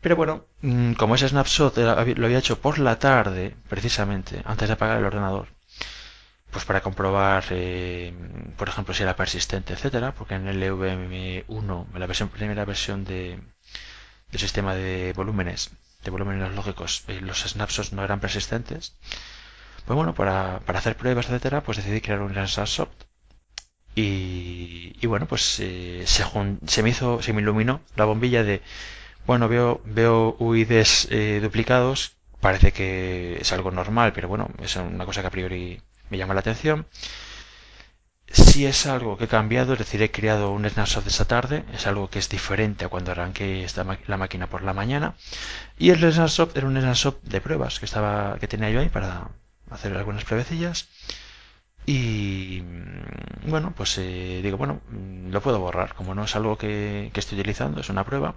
Pero 0.00 0.16
bueno, 0.16 0.46
mm, 0.62 0.94
como 0.94 1.14
ese 1.14 1.28
snapshot 1.28 1.76
lo 1.78 2.26
había 2.26 2.38
hecho 2.38 2.60
por 2.60 2.78
la 2.78 2.98
tarde, 2.98 3.54
precisamente, 3.68 4.42
antes 4.44 4.68
de 4.68 4.74
apagar 4.74 4.98
el 4.98 5.04
ordenador, 5.04 5.48
pues 6.50 6.64
para 6.64 6.82
comprobar, 6.82 7.44
eh, 7.50 8.12
por 8.58 8.68
ejemplo, 8.68 8.94
si 8.94 9.02
era 9.02 9.16
persistente, 9.16 9.72
etcétera, 9.72 10.12
porque 10.14 10.34
en 10.34 10.48
el 10.48 10.62
EVM1, 10.62 11.86
en 11.94 12.00
la 12.00 12.06
versión, 12.06 12.28
primera 12.28 12.64
versión 12.64 13.04
de, 13.04 13.40
del 14.30 14.40
sistema 14.40 14.74
de 14.74 15.12
volúmenes, 15.14 15.70
de 16.04 16.10
volúmenes 16.10 16.52
lógicos, 16.54 17.04
eh, 17.08 17.20
los 17.20 17.40
snapshots 17.42 17.92
no 17.92 18.04
eran 18.04 18.20
persistentes. 18.20 18.94
Pues 19.86 19.96
bueno, 19.96 20.14
para, 20.14 20.60
para 20.60 20.78
hacer 20.80 20.96
pruebas, 20.96 21.26
etcétera, 21.26 21.62
pues 21.62 21.78
decidí 21.78 22.00
crear 22.00 22.20
un 22.22 22.34
snapshot 22.34 22.90
y, 23.94 24.96
y 25.00 25.06
bueno, 25.06 25.26
pues 25.26 25.58
eh, 25.60 26.04
se, 26.06 26.24
se 26.66 26.82
me 26.82 26.88
hizo, 26.90 27.20
se 27.22 27.32
me 27.32 27.42
iluminó 27.42 27.80
la 27.96 28.04
bombilla 28.06 28.42
de, 28.42 28.62
bueno, 29.26 29.48
veo, 29.48 29.82
veo 29.84 30.36
UIDs 30.38 31.08
eh, 31.10 31.40
duplicados, 31.42 32.14
parece 32.40 32.72
que 32.72 33.38
es 33.40 33.52
algo 33.52 33.70
normal, 33.70 34.12
pero 34.14 34.28
bueno, 34.28 34.50
es 34.62 34.76
una 34.76 35.06
cosa 35.06 35.22
que 35.22 35.28
a 35.28 35.30
priori 35.30 35.82
me 36.10 36.18
llama 36.18 36.34
la 36.34 36.40
atención. 36.40 36.86
Si 38.32 38.64
es 38.64 38.86
algo 38.86 39.18
que 39.18 39.24
he 39.24 39.28
cambiado, 39.28 39.74
es 39.74 39.78
decir, 39.78 40.00
he 40.02 40.10
creado 40.10 40.52
un 40.52 40.68
snapshot 40.68 41.06
esta 41.06 41.26
tarde, 41.26 41.64
es 41.74 41.86
algo 41.86 42.08
que 42.08 42.18
es 42.18 42.30
diferente 42.30 42.86
a 42.86 42.88
cuando 42.88 43.12
arranqué 43.12 43.62
esta 43.62 43.84
la 44.06 44.16
máquina 44.16 44.46
por 44.46 44.62
la 44.62 44.72
mañana. 44.72 45.14
Y 45.78 45.90
el 45.90 46.00
snapshot 46.12 46.56
era 46.56 46.66
un 46.66 46.80
snapshot 46.80 47.22
de 47.22 47.40
pruebas 47.42 47.78
que 47.78 47.84
estaba, 47.84 48.38
que 48.38 48.48
tenía 48.48 48.70
yo 48.70 48.80
ahí 48.80 48.88
para 48.88 49.28
hacer 49.70 49.94
algunas 49.96 50.24
pruebecillas. 50.24 50.88
Y 51.84 52.62
mm, 52.62 53.50
bueno, 53.50 53.74
pues 53.76 53.98
eh, 53.98 54.40
digo, 54.42 54.56
bueno, 54.56 54.80
mm, 54.90 55.30
lo 55.30 55.40
puedo 55.42 55.60
borrar. 55.60 55.94
Como 55.94 56.14
no 56.14 56.24
es 56.24 56.34
algo 56.34 56.56
que, 56.56 57.10
que 57.12 57.20
estoy 57.20 57.38
utilizando, 57.38 57.80
es 57.82 57.90
una 57.90 58.04
prueba, 58.04 58.36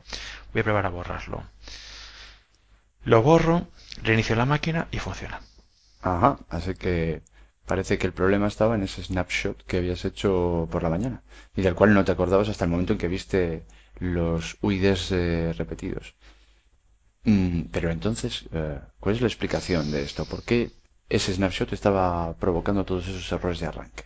voy 0.51 0.61
a 0.61 0.63
probar 0.63 0.85
a 0.87 0.89
borrarlo. 0.89 1.43
Lo 3.05 3.21
borro, 3.21 3.67
reinicio 4.03 4.35
la 4.35 4.45
máquina 4.45 4.87
y 4.91 4.99
funciona. 4.99 5.39
Ajá, 6.01 6.37
así 6.49 6.73
que 6.73 7.21
parece 7.65 7.97
que 7.97 8.07
el 8.07 8.13
problema 8.13 8.47
estaba 8.47 8.75
en 8.75 8.83
ese 8.83 9.03
snapshot 9.03 9.63
que 9.65 9.77
habías 9.77 10.05
hecho 10.05 10.67
por 10.71 10.83
la 10.83 10.89
mañana 10.89 11.23
y 11.55 11.61
del 11.61 11.75
cual 11.75 11.93
no 11.93 12.05
te 12.05 12.11
acordabas 12.13 12.49
hasta 12.49 12.65
el 12.65 12.71
momento 12.71 12.93
en 12.93 12.99
que 12.99 13.07
viste 13.07 13.65
los 13.99 14.57
UIDs 14.61 15.11
eh, 15.11 15.53
repetidos. 15.57 16.15
Mm, 17.23 17.61
pero 17.71 17.89
entonces, 17.89 18.45
eh, 18.53 18.79
¿cuál 18.99 19.15
es 19.15 19.21
la 19.21 19.27
explicación 19.27 19.91
de 19.91 20.03
esto? 20.03 20.25
¿Por 20.25 20.43
qué 20.43 20.71
ese 21.09 21.33
snapshot 21.33 21.73
estaba 21.73 22.35
provocando 22.37 22.85
todos 22.85 23.07
esos 23.07 23.31
errores 23.31 23.59
de 23.59 23.67
arranque? 23.67 24.03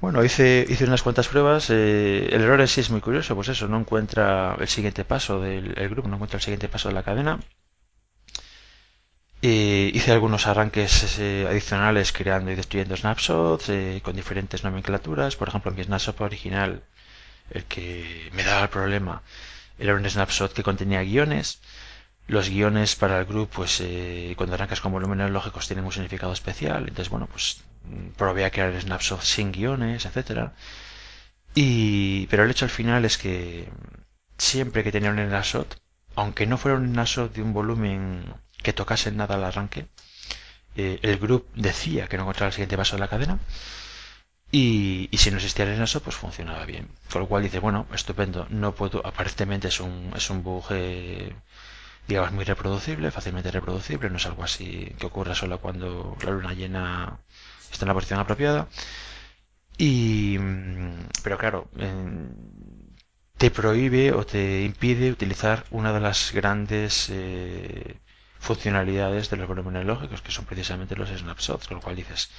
Bueno, 0.00 0.22
hice, 0.24 0.66
hice 0.68 0.84
unas 0.84 1.02
cuantas 1.02 1.28
pruebas. 1.28 1.70
eh, 1.70 2.28
el 2.32 2.42
error 2.42 2.60
en 2.60 2.68
sí 2.68 2.80
es 2.80 2.90
muy 2.90 3.00
curioso, 3.00 3.34
pues 3.34 3.48
eso, 3.48 3.68
no 3.68 3.78
encuentra 3.78 4.56
el 4.60 4.68
siguiente 4.68 5.04
paso 5.04 5.40
del 5.40 5.78
el 5.78 5.88
grupo, 5.88 6.08
no 6.08 6.16
encuentra 6.16 6.38
el 6.38 6.42
siguiente 6.42 6.68
paso 6.68 6.88
de 6.88 6.94
la 6.94 7.02
cadena. 7.02 7.40
Eh, 9.42 9.90
hice 9.94 10.12
algunos 10.12 10.46
arranques 10.46 11.18
eh, 11.18 11.46
adicionales 11.48 12.12
creando 12.12 12.50
y 12.50 12.54
destruyendo 12.54 12.96
snapshots 12.96 13.68
eh, 13.68 14.00
con 14.02 14.16
diferentes 14.16 14.64
nomenclaturas. 14.64 15.36
Por 15.36 15.48
ejemplo, 15.48 15.70
mi 15.72 15.84
snapshot 15.84 16.20
original, 16.20 16.82
el 17.50 17.64
que 17.64 18.30
me 18.32 18.44
daba 18.44 18.62
el 18.64 18.68
problema, 18.70 19.22
era 19.78 19.94
un 19.94 20.08
snapshot 20.08 20.52
que 20.52 20.62
contenía 20.62 21.02
guiones. 21.02 21.60
Los 22.28 22.48
guiones 22.48 22.96
para 22.96 23.18
el 23.20 23.26
grupo, 23.26 23.56
pues 23.56 23.80
eh, 23.80 24.34
cuando 24.36 24.54
arrancas 24.54 24.80
con 24.80 24.92
volúmenes 24.92 25.30
lógicos 25.30 25.66
tienen 25.68 25.84
un 25.84 25.92
significado 25.92 26.32
especial. 26.32 26.82
Entonces, 26.88 27.10
bueno, 27.10 27.28
pues 27.30 27.62
probé 28.16 28.44
a 28.44 28.50
crear 28.50 28.80
snapshots 28.80 29.28
sin 29.28 29.52
guiones, 29.52 30.06
etcétera. 30.06 30.54
Y, 31.54 32.26
pero 32.28 32.44
el 32.44 32.50
hecho 32.50 32.64
al 32.64 32.70
final 32.70 33.04
es 33.04 33.18
que 33.18 33.68
siempre 34.38 34.82
que 34.84 34.92
tenía 34.92 35.10
un 35.10 35.18
snapshot, 35.18 35.80
aunque 36.16 36.46
no 36.46 36.58
fuera 36.58 36.78
un 36.78 36.92
snapshot 36.92 37.32
de 37.32 37.42
un 37.42 37.52
volumen 37.52 38.24
que 38.66 38.72
tocase 38.72 39.12
nada 39.12 39.36
al 39.36 39.44
arranque, 39.44 39.86
eh, 40.74 40.98
el 41.02 41.18
grupo 41.18 41.46
decía 41.54 42.08
que 42.08 42.16
no 42.16 42.24
encontraba 42.24 42.48
el 42.48 42.52
siguiente 42.52 42.76
paso 42.76 42.96
de 42.96 43.00
la 43.00 43.06
cadena 43.06 43.38
y, 44.50 45.08
si 45.12 45.30
no 45.30 45.36
existía 45.36 45.64
el 45.66 45.76
snapshot 45.76 46.02
pues 46.02 46.16
funcionaba 46.16 46.64
bien. 46.66 46.88
Con 47.12 47.20
lo 47.22 47.28
cual 47.28 47.44
dice, 47.44 47.60
bueno, 47.60 47.86
estupendo, 47.94 48.48
no 48.50 48.74
puedo, 48.74 49.06
aparentemente 49.06 49.68
es 49.68 49.78
un, 49.78 50.12
es 50.16 50.30
un 50.30 50.42
bug 50.42 50.64
eh, 50.70 51.32
digamos 52.08 52.32
muy 52.32 52.44
reproducible, 52.44 53.12
fácilmente 53.12 53.52
reproducible, 53.52 54.10
no 54.10 54.16
es 54.16 54.26
algo 54.26 54.42
así 54.42 54.92
que 54.98 55.06
ocurra 55.06 55.36
solo 55.36 55.60
cuando 55.60 56.16
la 56.24 56.30
luna 56.32 56.52
llena 56.52 57.20
está 57.70 57.84
en 57.84 57.88
la 57.88 57.94
posición 57.94 58.18
apropiada. 58.18 58.66
Y, 59.78 60.38
pero 61.22 61.38
claro, 61.38 61.68
te 63.38 63.50
prohíbe 63.50 64.12
o 64.12 64.24
te 64.26 64.62
impide 64.62 65.10
utilizar 65.12 65.64
una 65.70 65.92
de 65.92 66.00
las 66.00 66.32
grandes 66.32 67.08
eh, 67.10 68.00
funcionalidades 68.38 69.30
de 69.30 69.36
los 69.36 69.48
volúmenes 69.48 69.84
lógicos, 69.84 70.22
que 70.22 70.32
son 70.32 70.44
precisamente 70.44 70.96
los 70.96 71.08
snapshots, 71.10 71.68
con 71.68 71.76
lo 71.78 71.82
cual 71.82 71.96
dices, 71.96 72.30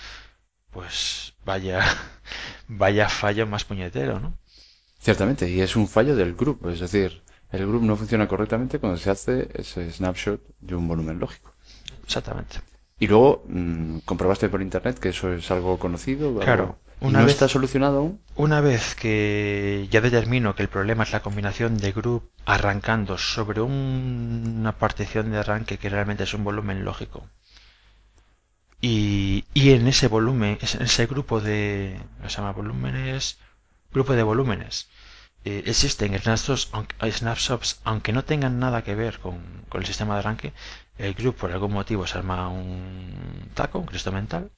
pues 0.71 1.33
vaya, 1.45 1.83
vaya 2.67 3.09
fallo 3.09 3.47
más 3.47 3.65
puñetero, 3.65 4.19
¿no? 4.19 4.37
Ciertamente, 4.99 5.49
y 5.49 5.61
es 5.61 5.75
un 5.75 5.87
fallo 5.87 6.15
del 6.15 6.35
grupo, 6.35 6.69
es 6.69 6.79
decir, 6.79 7.21
el 7.51 7.67
grupo 7.67 7.85
no 7.85 7.95
funciona 7.95 8.27
correctamente 8.27 8.79
cuando 8.79 8.97
se 8.97 9.09
hace 9.09 9.49
ese 9.53 9.91
snapshot 9.91 10.41
de 10.59 10.75
un 10.75 10.87
volumen 10.87 11.19
lógico. 11.19 11.53
Exactamente. 12.03 12.59
Y 12.99 13.07
luego 13.07 13.43
mm, 13.47 13.99
comprobaste 13.99 14.49
por 14.49 14.61
internet 14.61 14.99
que 14.99 15.09
eso 15.09 15.31
es 15.31 15.49
algo 15.51 15.77
conocido. 15.77 16.39
Claro. 16.39 16.79
Una 16.99 17.19
¿No 17.19 17.25
vez, 17.25 17.33
está 17.33 17.47
solucionado? 17.47 18.15
Una 18.35 18.59
vez 18.61 18.95
que 18.95 19.87
ya 19.91 20.01
determino 20.01 20.55
que 20.55 20.63
el 20.63 20.69
problema 20.69 21.03
es 21.03 21.11
la 21.11 21.21
combinación 21.21 21.77
de 21.77 21.91
group 21.91 22.31
arrancando 22.45 23.17
sobre 23.17 23.61
una 23.61 24.71
partición 24.77 25.31
de 25.31 25.37
arranque 25.37 25.77
que 25.77 25.89
realmente 25.89 26.23
es 26.23 26.33
un 26.33 26.43
volumen 26.43 26.83
lógico. 26.83 27.29
Y, 28.81 29.45
y 29.53 29.71
en 29.71 29.87
ese 29.87 30.07
volumen, 30.07 30.57
en 30.61 30.81
ese 30.81 31.05
grupo 31.07 31.39
de, 31.41 31.99
¿no 32.21 32.29
se 32.29 32.37
llama 32.37 32.51
volúmenes? 32.53 33.37
Grupo 33.91 34.13
de 34.13 34.23
volúmenes. 34.23 34.87
Eh, 35.45 35.63
existen 35.65 36.17
snapshots, 36.19 36.69
snapshots, 37.11 37.79
aunque 37.83 38.11
no 38.11 38.23
tengan 38.23 38.59
nada 38.59 38.83
que 38.83 38.95
ver 38.95 39.19
con, 39.19 39.39
con 39.69 39.81
el 39.81 39.87
sistema 39.87 40.13
de 40.15 40.19
arranque, 40.19 40.53
el 40.97 41.13
grupo 41.13 41.41
por 41.41 41.51
algún 41.51 41.73
motivo 41.73 42.05
se 42.07 42.17
arma 42.17 42.49
un 42.49 43.49
taco, 43.53 43.79
un 43.79 43.85
cristo 43.85 44.11
mental, 44.11 44.51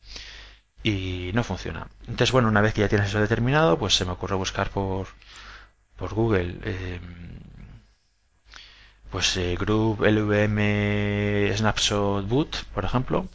y 0.84 1.32
no 1.34 1.44
funciona. 1.44 1.88
Entonces, 2.02 2.32
bueno, 2.32 2.48
una 2.48 2.62
vez 2.62 2.74
que 2.74 2.82
ya 2.82 2.89
tienes 2.89 3.10
eso 3.10 3.20
determinado, 3.20 3.78
pues 3.78 3.96
se 3.96 4.06
me 4.06 4.12
ocurre 4.12 4.36
buscar 4.36 4.70
por, 4.70 5.08
por 5.96 6.13
Google 6.13 6.56
eh, 6.63 7.00
pues 9.12 9.36
eh, 9.38 9.56
Group 9.60 10.02
LVM 10.02 11.56
Snapshot 11.56 12.28
Boot, 12.28 12.65
por 12.74 12.86
ejemplo, 12.86 13.28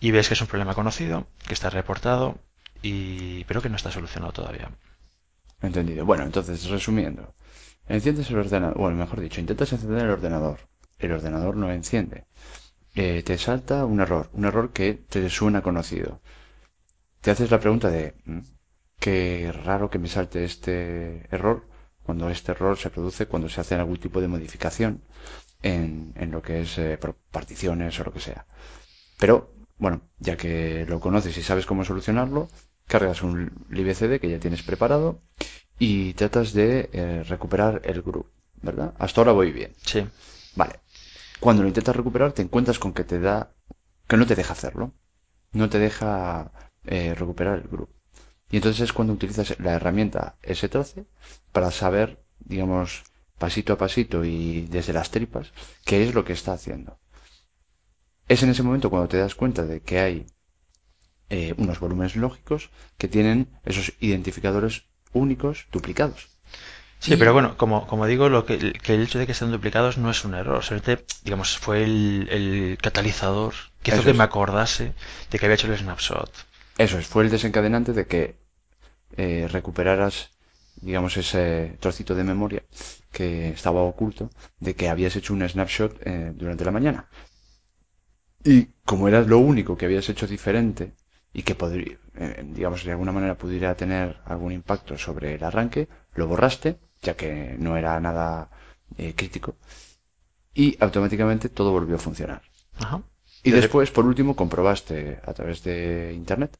y 0.00 0.10
ves 0.10 0.28
que 0.28 0.34
es 0.34 0.40
un 0.40 0.46
problema 0.46 0.74
conocido, 0.74 1.26
que 1.46 1.54
está 1.54 1.70
reportado, 1.70 2.38
y 2.82 3.44
pero 3.44 3.62
que 3.62 3.68
no 3.68 3.76
está 3.76 3.90
solucionado 3.90 4.32
todavía. 4.32 4.70
Entendido. 5.62 6.06
Bueno, 6.06 6.24
entonces, 6.24 6.68
resumiendo, 6.70 7.34
enciendes 7.86 8.30
el 8.30 8.38
ordenador, 8.38 8.78
bueno, 8.78 8.96
mejor 8.96 9.20
dicho, 9.20 9.40
intentas 9.40 9.72
encender 9.72 10.04
el 10.04 10.10
ordenador, 10.10 10.60
el 10.98 11.12
ordenador 11.12 11.56
no 11.56 11.70
enciende, 11.70 12.24
eh, 12.94 13.22
te 13.22 13.36
salta 13.36 13.84
un 13.84 14.00
error, 14.00 14.30
un 14.32 14.46
error 14.46 14.72
que 14.72 14.94
te 14.94 15.28
suena 15.28 15.60
conocido 15.62 16.20
te 17.20 17.30
haces 17.30 17.50
la 17.50 17.60
pregunta 17.60 17.90
de 17.90 18.14
mm, 18.24 18.40
qué 18.98 19.52
raro 19.52 19.90
que 19.90 19.98
me 19.98 20.08
salte 20.08 20.44
este 20.44 21.26
error 21.30 21.66
cuando 22.02 22.28
este 22.30 22.52
error 22.52 22.76
se 22.78 22.90
produce 22.90 23.26
cuando 23.26 23.48
se 23.48 23.60
hace 23.60 23.74
algún 23.74 23.98
tipo 23.98 24.20
de 24.20 24.28
modificación 24.28 25.02
en, 25.62 26.12
en 26.16 26.30
lo 26.30 26.42
que 26.42 26.62
es 26.62 26.78
eh, 26.78 26.98
particiones 27.30 27.98
o 28.00 28.04
lo 28.04 28.12
que 28.12 28.20
sea. 28.20 28.46
Pero, 29.18 29.52
bueno, 29.78 30.02
ya 30.18 30.36
que 30.36 30.86
lo 30.88 31.00
conoces 31.00 31.36
y 31.36 31.42
sabes 31.42 31.66
cómo 31.66 31.84
solucionarlo, 31.84 32.48
cargas 32.86 33.22
un 33.22 33.52
libcd 33.68 34.18
que 34.18 34.30
ya 34.30 34.38
tienes 34.40 34.62
preparado 34.62 35.20
y 35.78 36.14
tratas 36.14 36.52
de 36.52 36.90
eh, 36.92 37.22
recuperar 37.28 37.82
el 37.84 38.02
group, 38.02 38.26
¿verdad? 38.62 38.94
Hasta 38.98 39.20
ahora 39.20 39.32
voy 39.32 39.52
bien. 39.52 39.72
Sí. 39.84 40.06
Vale. 40.56 40.80
Cuando 41.38 41.62
lo 41.62 41.68
intentas 41.68 41.96
recuperar 41.96 42.32
te 42.32 42.42
encuentras 42.42 42.78
con 42.78 42.92
que 42.92 43.04
te 43.04 43.20
da 43.20 43.52
que 44.08 44.16
no 44.16 44.26
te 44.26 44.34
deja 44.34 44.52
hacerlo. 44.52 44.92
No 45.52 45.68
te 45.68 45.78
deja 45.78 46.52
eh, 46.86 47.14
recuperar 47.14 47.58
el 47.58 47.68
grupo. 47.68 47.92
Y 48.50 48.56
entonces 48.56 48.82
es 48.82 48.92
cuando 48.92 49.12
utilizas 49.12 49.58
la 49.60 49.74
herramienta 49.74 50.36
S13 50.42 51.06
para 51.52 51.70
saber, 51.70 52.22
digamos, 52.40 53.04
pasito 53.38 53.72
a 53.72 53.78
pasito 53.78 54.24
y 54.24 54.62
desde 54.62 54.92
las 54.92 55.10
tripas, 55.10 55.52
qué 55.84 56.02
es 56.02 56.14
lo 56.14 56.24
que 56.24 56.32
está 56.32 56.52
haciendo. 56.52 56.98
Es 58.28 58.42
en 58.42 58.50
ese 58.50 58.62
momento 58.62 58.90
cuando 58.90 59.08
te 59.08 59.18
das 59.18 59.34
cuenta 59.34 59.64
de 59.64 59.80
que 59.80 59.98
hay 60.00 60.26
eh, 61.30 61.54
unos 61.56 61.78
volúmenes 61.80 62.16
lógicos 62.16 62.70
que 62.98 63.08
tienen 63.08 63.48
esos 63.64 63.92
identificadores 64.00 64.84
únicos 65.12 65.66
duplicados. 65.72 66.28
Sí, 66.98 67.16
pero 67.16 67.32
bueno, 67.32 67.56
como, 67.56 67.86
como 67.86 68.06
digo, 68.06 68.28
lo 68.28 68.44
que, 68.44 68.54
el 68.54 69.02
hecho 69.02 69.18
de 69.18 69.26
que 69.26 69.32
sean 69.32 69.50
duplicados 69.50 69.96
no 69.96 70.10
es 70.10 70.24
un 70.24 70.34
error. 70.34 70.62
digamos, 71.24 71.56
fue 71.56 71.82
el, 71.82 72.78
catalizador 72.82 73.54
que 73.82 73.92
hizo 73.92 74.04
que 74.04 74.12
me 74.12 74.24
acordase 74.24 74.92
de 75.30 75.38
que 75.38 75.46
había 75.46 75.54
hecho 75.54 75.72
el 75.72 75.78
snapshot. 75.78 76.30
Eso 76.84 76.98
es, 76.98 77.06
fue 77.06 77.24
el 77.24 77.30
desencadenante 77.30 77.92
de 77.92 78.06
que 78.06 78.22
eh, 79.16 79.46
recuperaras, 79.50 80.30
digamos, 80.80 81.16
ese 81.18 81.76
trocito 81.80 82.14
de 82.14 82.24
memoria 82.24 82.62
que 83.12 83.50
estaba 83.50 83.82
oculto 83.82 84.30
de 84.60 84.74
que 84.74 84.88
habías 84.88 85.16
hecho 85.16 85.34
un 85.34 85.46
snapshot 85.46 85.92
eh, 86.06 86.32
durante 86.34 86.64
la 86.64 86.70
mañana. 86.70 87.08
Y 88.44 88.68
como 88.84 89.08
eras 89.08 89.26
lo 89.26 89.38
único 89.38 89.76
que 89.76 89.84
habías 89.86 90.08
hecho 90.08 90.26
diferente 90.26 90.94
y 91.32 91.42
que 91.42 91.54
podría, 91.54 91.98
eh, 92.16 92.44
digamos, 92.56 92.84
de 92.84 92.92
alguna 92.92 93.12
manera 93.12 93.36
pudiera 93.36 93.74
tener 93.74 94.20
algún 94.24 94.52
impacto 94.52 94.96
sobre 94.96 95.34
el 95.34 95.44
arranque, 95.44 95.88
lo 96.14 96.28
borraste, 96.28 96.78
ya 97.02 97.14
que 97.14 97.56
no 97.58 97.76
era 97.76 98.00
nada 98.00 98.50
crítico, 99.16 99.54
y 100.54 100.76
automáticamente 100.80 101.48
todo 101.48 101.72
volvió 101.72 101.96
a 101.96 101.98
funcionar. 102.06 102.42
Y 103.42 103.52
después, 103.52 103.90
por 103.90 104.04
último, 104.06 104.36
comprobaste 104.36 105.20
a 105.24 105.32
través 105.32 105.62
de 105.64 106.12
Internet 106.14 106.58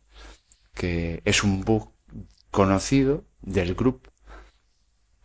que 0.75 1.21
es 1.25 1.45
un 1.45 1.63
bug 1.63 1.93
conocido 2.51 3.25
del 3.43 3.75
grupo, 3.75 4.11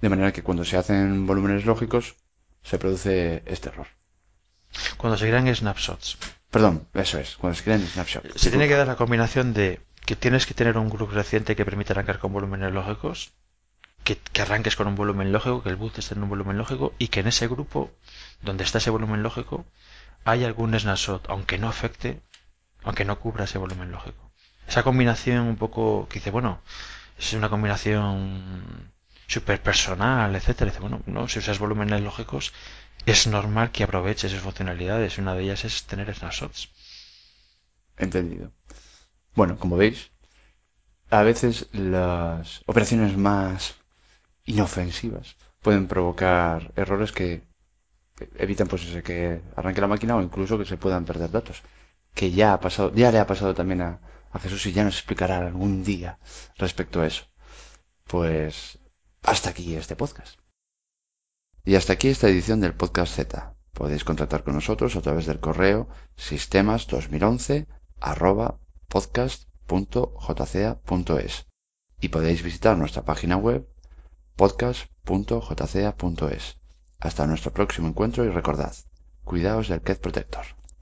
de 0.02 0.10
manera 0.10 0.34
que 0.34 0.44
cuando 0.44 0.66
se 0.66 0.78
hacen 0.78 1.26
volúmenes 1.26 1.66
lógicos 1.66 2.16
se 2.64 2.78
produce 2.78 3.44
este 3.46 3.70
error. 3.70 3.88
Cuando 4.98 5.18
se 5.18 5.28
crean 5.28 5.54
snapshots. 5.56 6.18
Perdón, 6.52 6.88
eso 6.94 7.20
es, 7.20 7.38
cuando 7.38 7.56
se 7.56 7.64
crean 7.64 7.88
snapshots. 7.88 8.42
Se 8.42 8.50
tiene 8.50 8.68
que 8.68 8.76
dar 8.76 8.88
la 8.88 8.96
combinación 8.96 9.54
de 9.54 9.80
que 10.06 10.16
tienes 10.16 10.46
que 10.46 10.54
tener 10.54 10.78
un 10.78 10.90
grupo 10.90 11.14
reciente 11.14 11.56
que 11.56 11.66
permita 11.66 11.94
arrancar 11.94 12.20
con 12.20 12.34
volúmenes 12.34 12.74
lógicos, 12.74 13.32
que, 14.04 14.20
arranques 14.42 14.76
con 14.76 14.88
un 14.88 14.96
volumen 14.96 15.32
lógico, 15.32 15.64
que 15.64 15.70
el 15.70 15.78
boot 15.78 15.98
esté 15.98 16.14
en 16.16 16.24
un 16.24 16.30
volumen 16.30 16.58
lógico 16.58 16.94
y 17.00 17.08
que 17.08 17.22
en 17.22 17.28
ese 17.28 17.48
grupo, 17.48 17.92
donde 18.42 18.64
está 18.64 18.78
ese 18.78 18.92
volumen 18.92 19.24
lógico, 19.24 19.66
hay 20.26 20.44
algún 20.44 20.78
snapshot, 20.78 21.30
aunque 21.30 21.58
no 21.58 21.70
afecte, 21.70 22.22
aunque 22.84 23.06
no 23.06 23.20
cubra 23.20 23.46
ese 23.46 23.58
volumen 23.58 23.92
lógico 23.92 24.26
esa 24.68 24.84
combinación 24.84 25.48
un 25.48 25.56
poco 25.58 26.08
que 26.10 26.16
dice, 26.16 26.32
bueno, 26.32 26.60
es 27.18 27.34
una 27.34 27.50
combinación 27.50 28.92
súper 29.28 29.62
personal, 29.62 30.36
etcétera. 30.36 30.72
Dice, 30.72 30.82
bueno, 30.82 31.02
no, 31.06 31.28
si 31.28 31.40
usas 31.40 31.60
volúmenes 31.60 32.02
lógicos, 32.02 32.54
es 33.06 33.28
normal 33.28 33.72
que 33.72 33.84
aproveches 33.84 34.32
esas 34.32 34.44
funcionalidades. 34.44 35.18
Una 35.18 35.36
de 35.36 35.44
ellas 35.44 35.66
es 35.66 35.84
tener 35.84 36.14
snapshots. 36.14 36.70
Entendido. 37.98 38.52
Bueno, 39.36 39.58
como 39.58 39.78
veis, 39.78 40.12
a 41.10 41.22
veces 41.24 41.68
las 41.72 42.62
operaciones 42.66 43.16
más 43.18 43.76
inofensivas 44.46 45.36
pueden 45.62 45.88
provocar 45.88 46.72
errores 46.76 47.12
que 47.12 47.44
evitan 48.38 48.68
pues 48.68 48.82
que 49.04 49.42
arranque 49.56 49.82
la 49.82 49.88
máquina 49.88 50.16
o 50.16 50.22
incluso 50.22 50.58
que 50.58 50.66
se 50.66 50.78
puedan 50.78 51.06
perder 51.06 51.32
datos. 51.32 51.64
Que 52.14 52.32
ya 52.32 52.54
ha 52.54 52.60
pasado, 52.60 52.94
ya 52.94 53.12
le 53.12 53.20
ha 53.20 53.28
pasado 53.28 53.54
también 53.54 53.82
a, 53.82 54.00
Jesús 54.42 54.66
y 54.66 54.74
ya 54.74 54.84
nos 54.84 54.96
explicará 54.96 55.40
algún 55.40 55.86
día 55.86 56.20
respecto 56.58 57.02
a 57.02 57.08
eso. 57.08 57.24
Pues 58.06 58.80
hasta 59.24 59.52
aquí 59.52 59.76
este 59.76 59.96
podcast. 59.96 60.38
Y 61.64 61.76
hasta 61.76 61.94
aquí 61.94 62.10
esta 62.10 62.28
edición 62.28 62.60
del 62.60 62.74
podcast 62.74 63.16
Z. 63.16 63.56
Podéis 63.74 64.04
contactar 64.04 64.44
con 64.44 64.56
nosotros 64.56 64.98
a 64.98 65.02
través 65.02 65.26
del 65.26 65.40
correo 65.40 65.88
sistemas2011 66.18 67.68
arroba 68.02 68.60
podcast.jca.es 68.90 71.46
y 72.02 72.10
podéis 72.10 72.44
visitar 72.44 72.78
nuestra 72.78 73.04
página 73.04 73.38
web 73.38 73.66
podcast.jca.es. 74.36 76.58
Hasta 77.00 77.28
nuestro 77.28 77.52
próximo 77.54 77.88
encuentro 77.88 78.24
y 78.26 78.30
recordad, 78.30 78.74
cuidaos 79.24 79.68
del 79.68 79.82
Cat 79.82 80.00
Protector. 80.00 80.46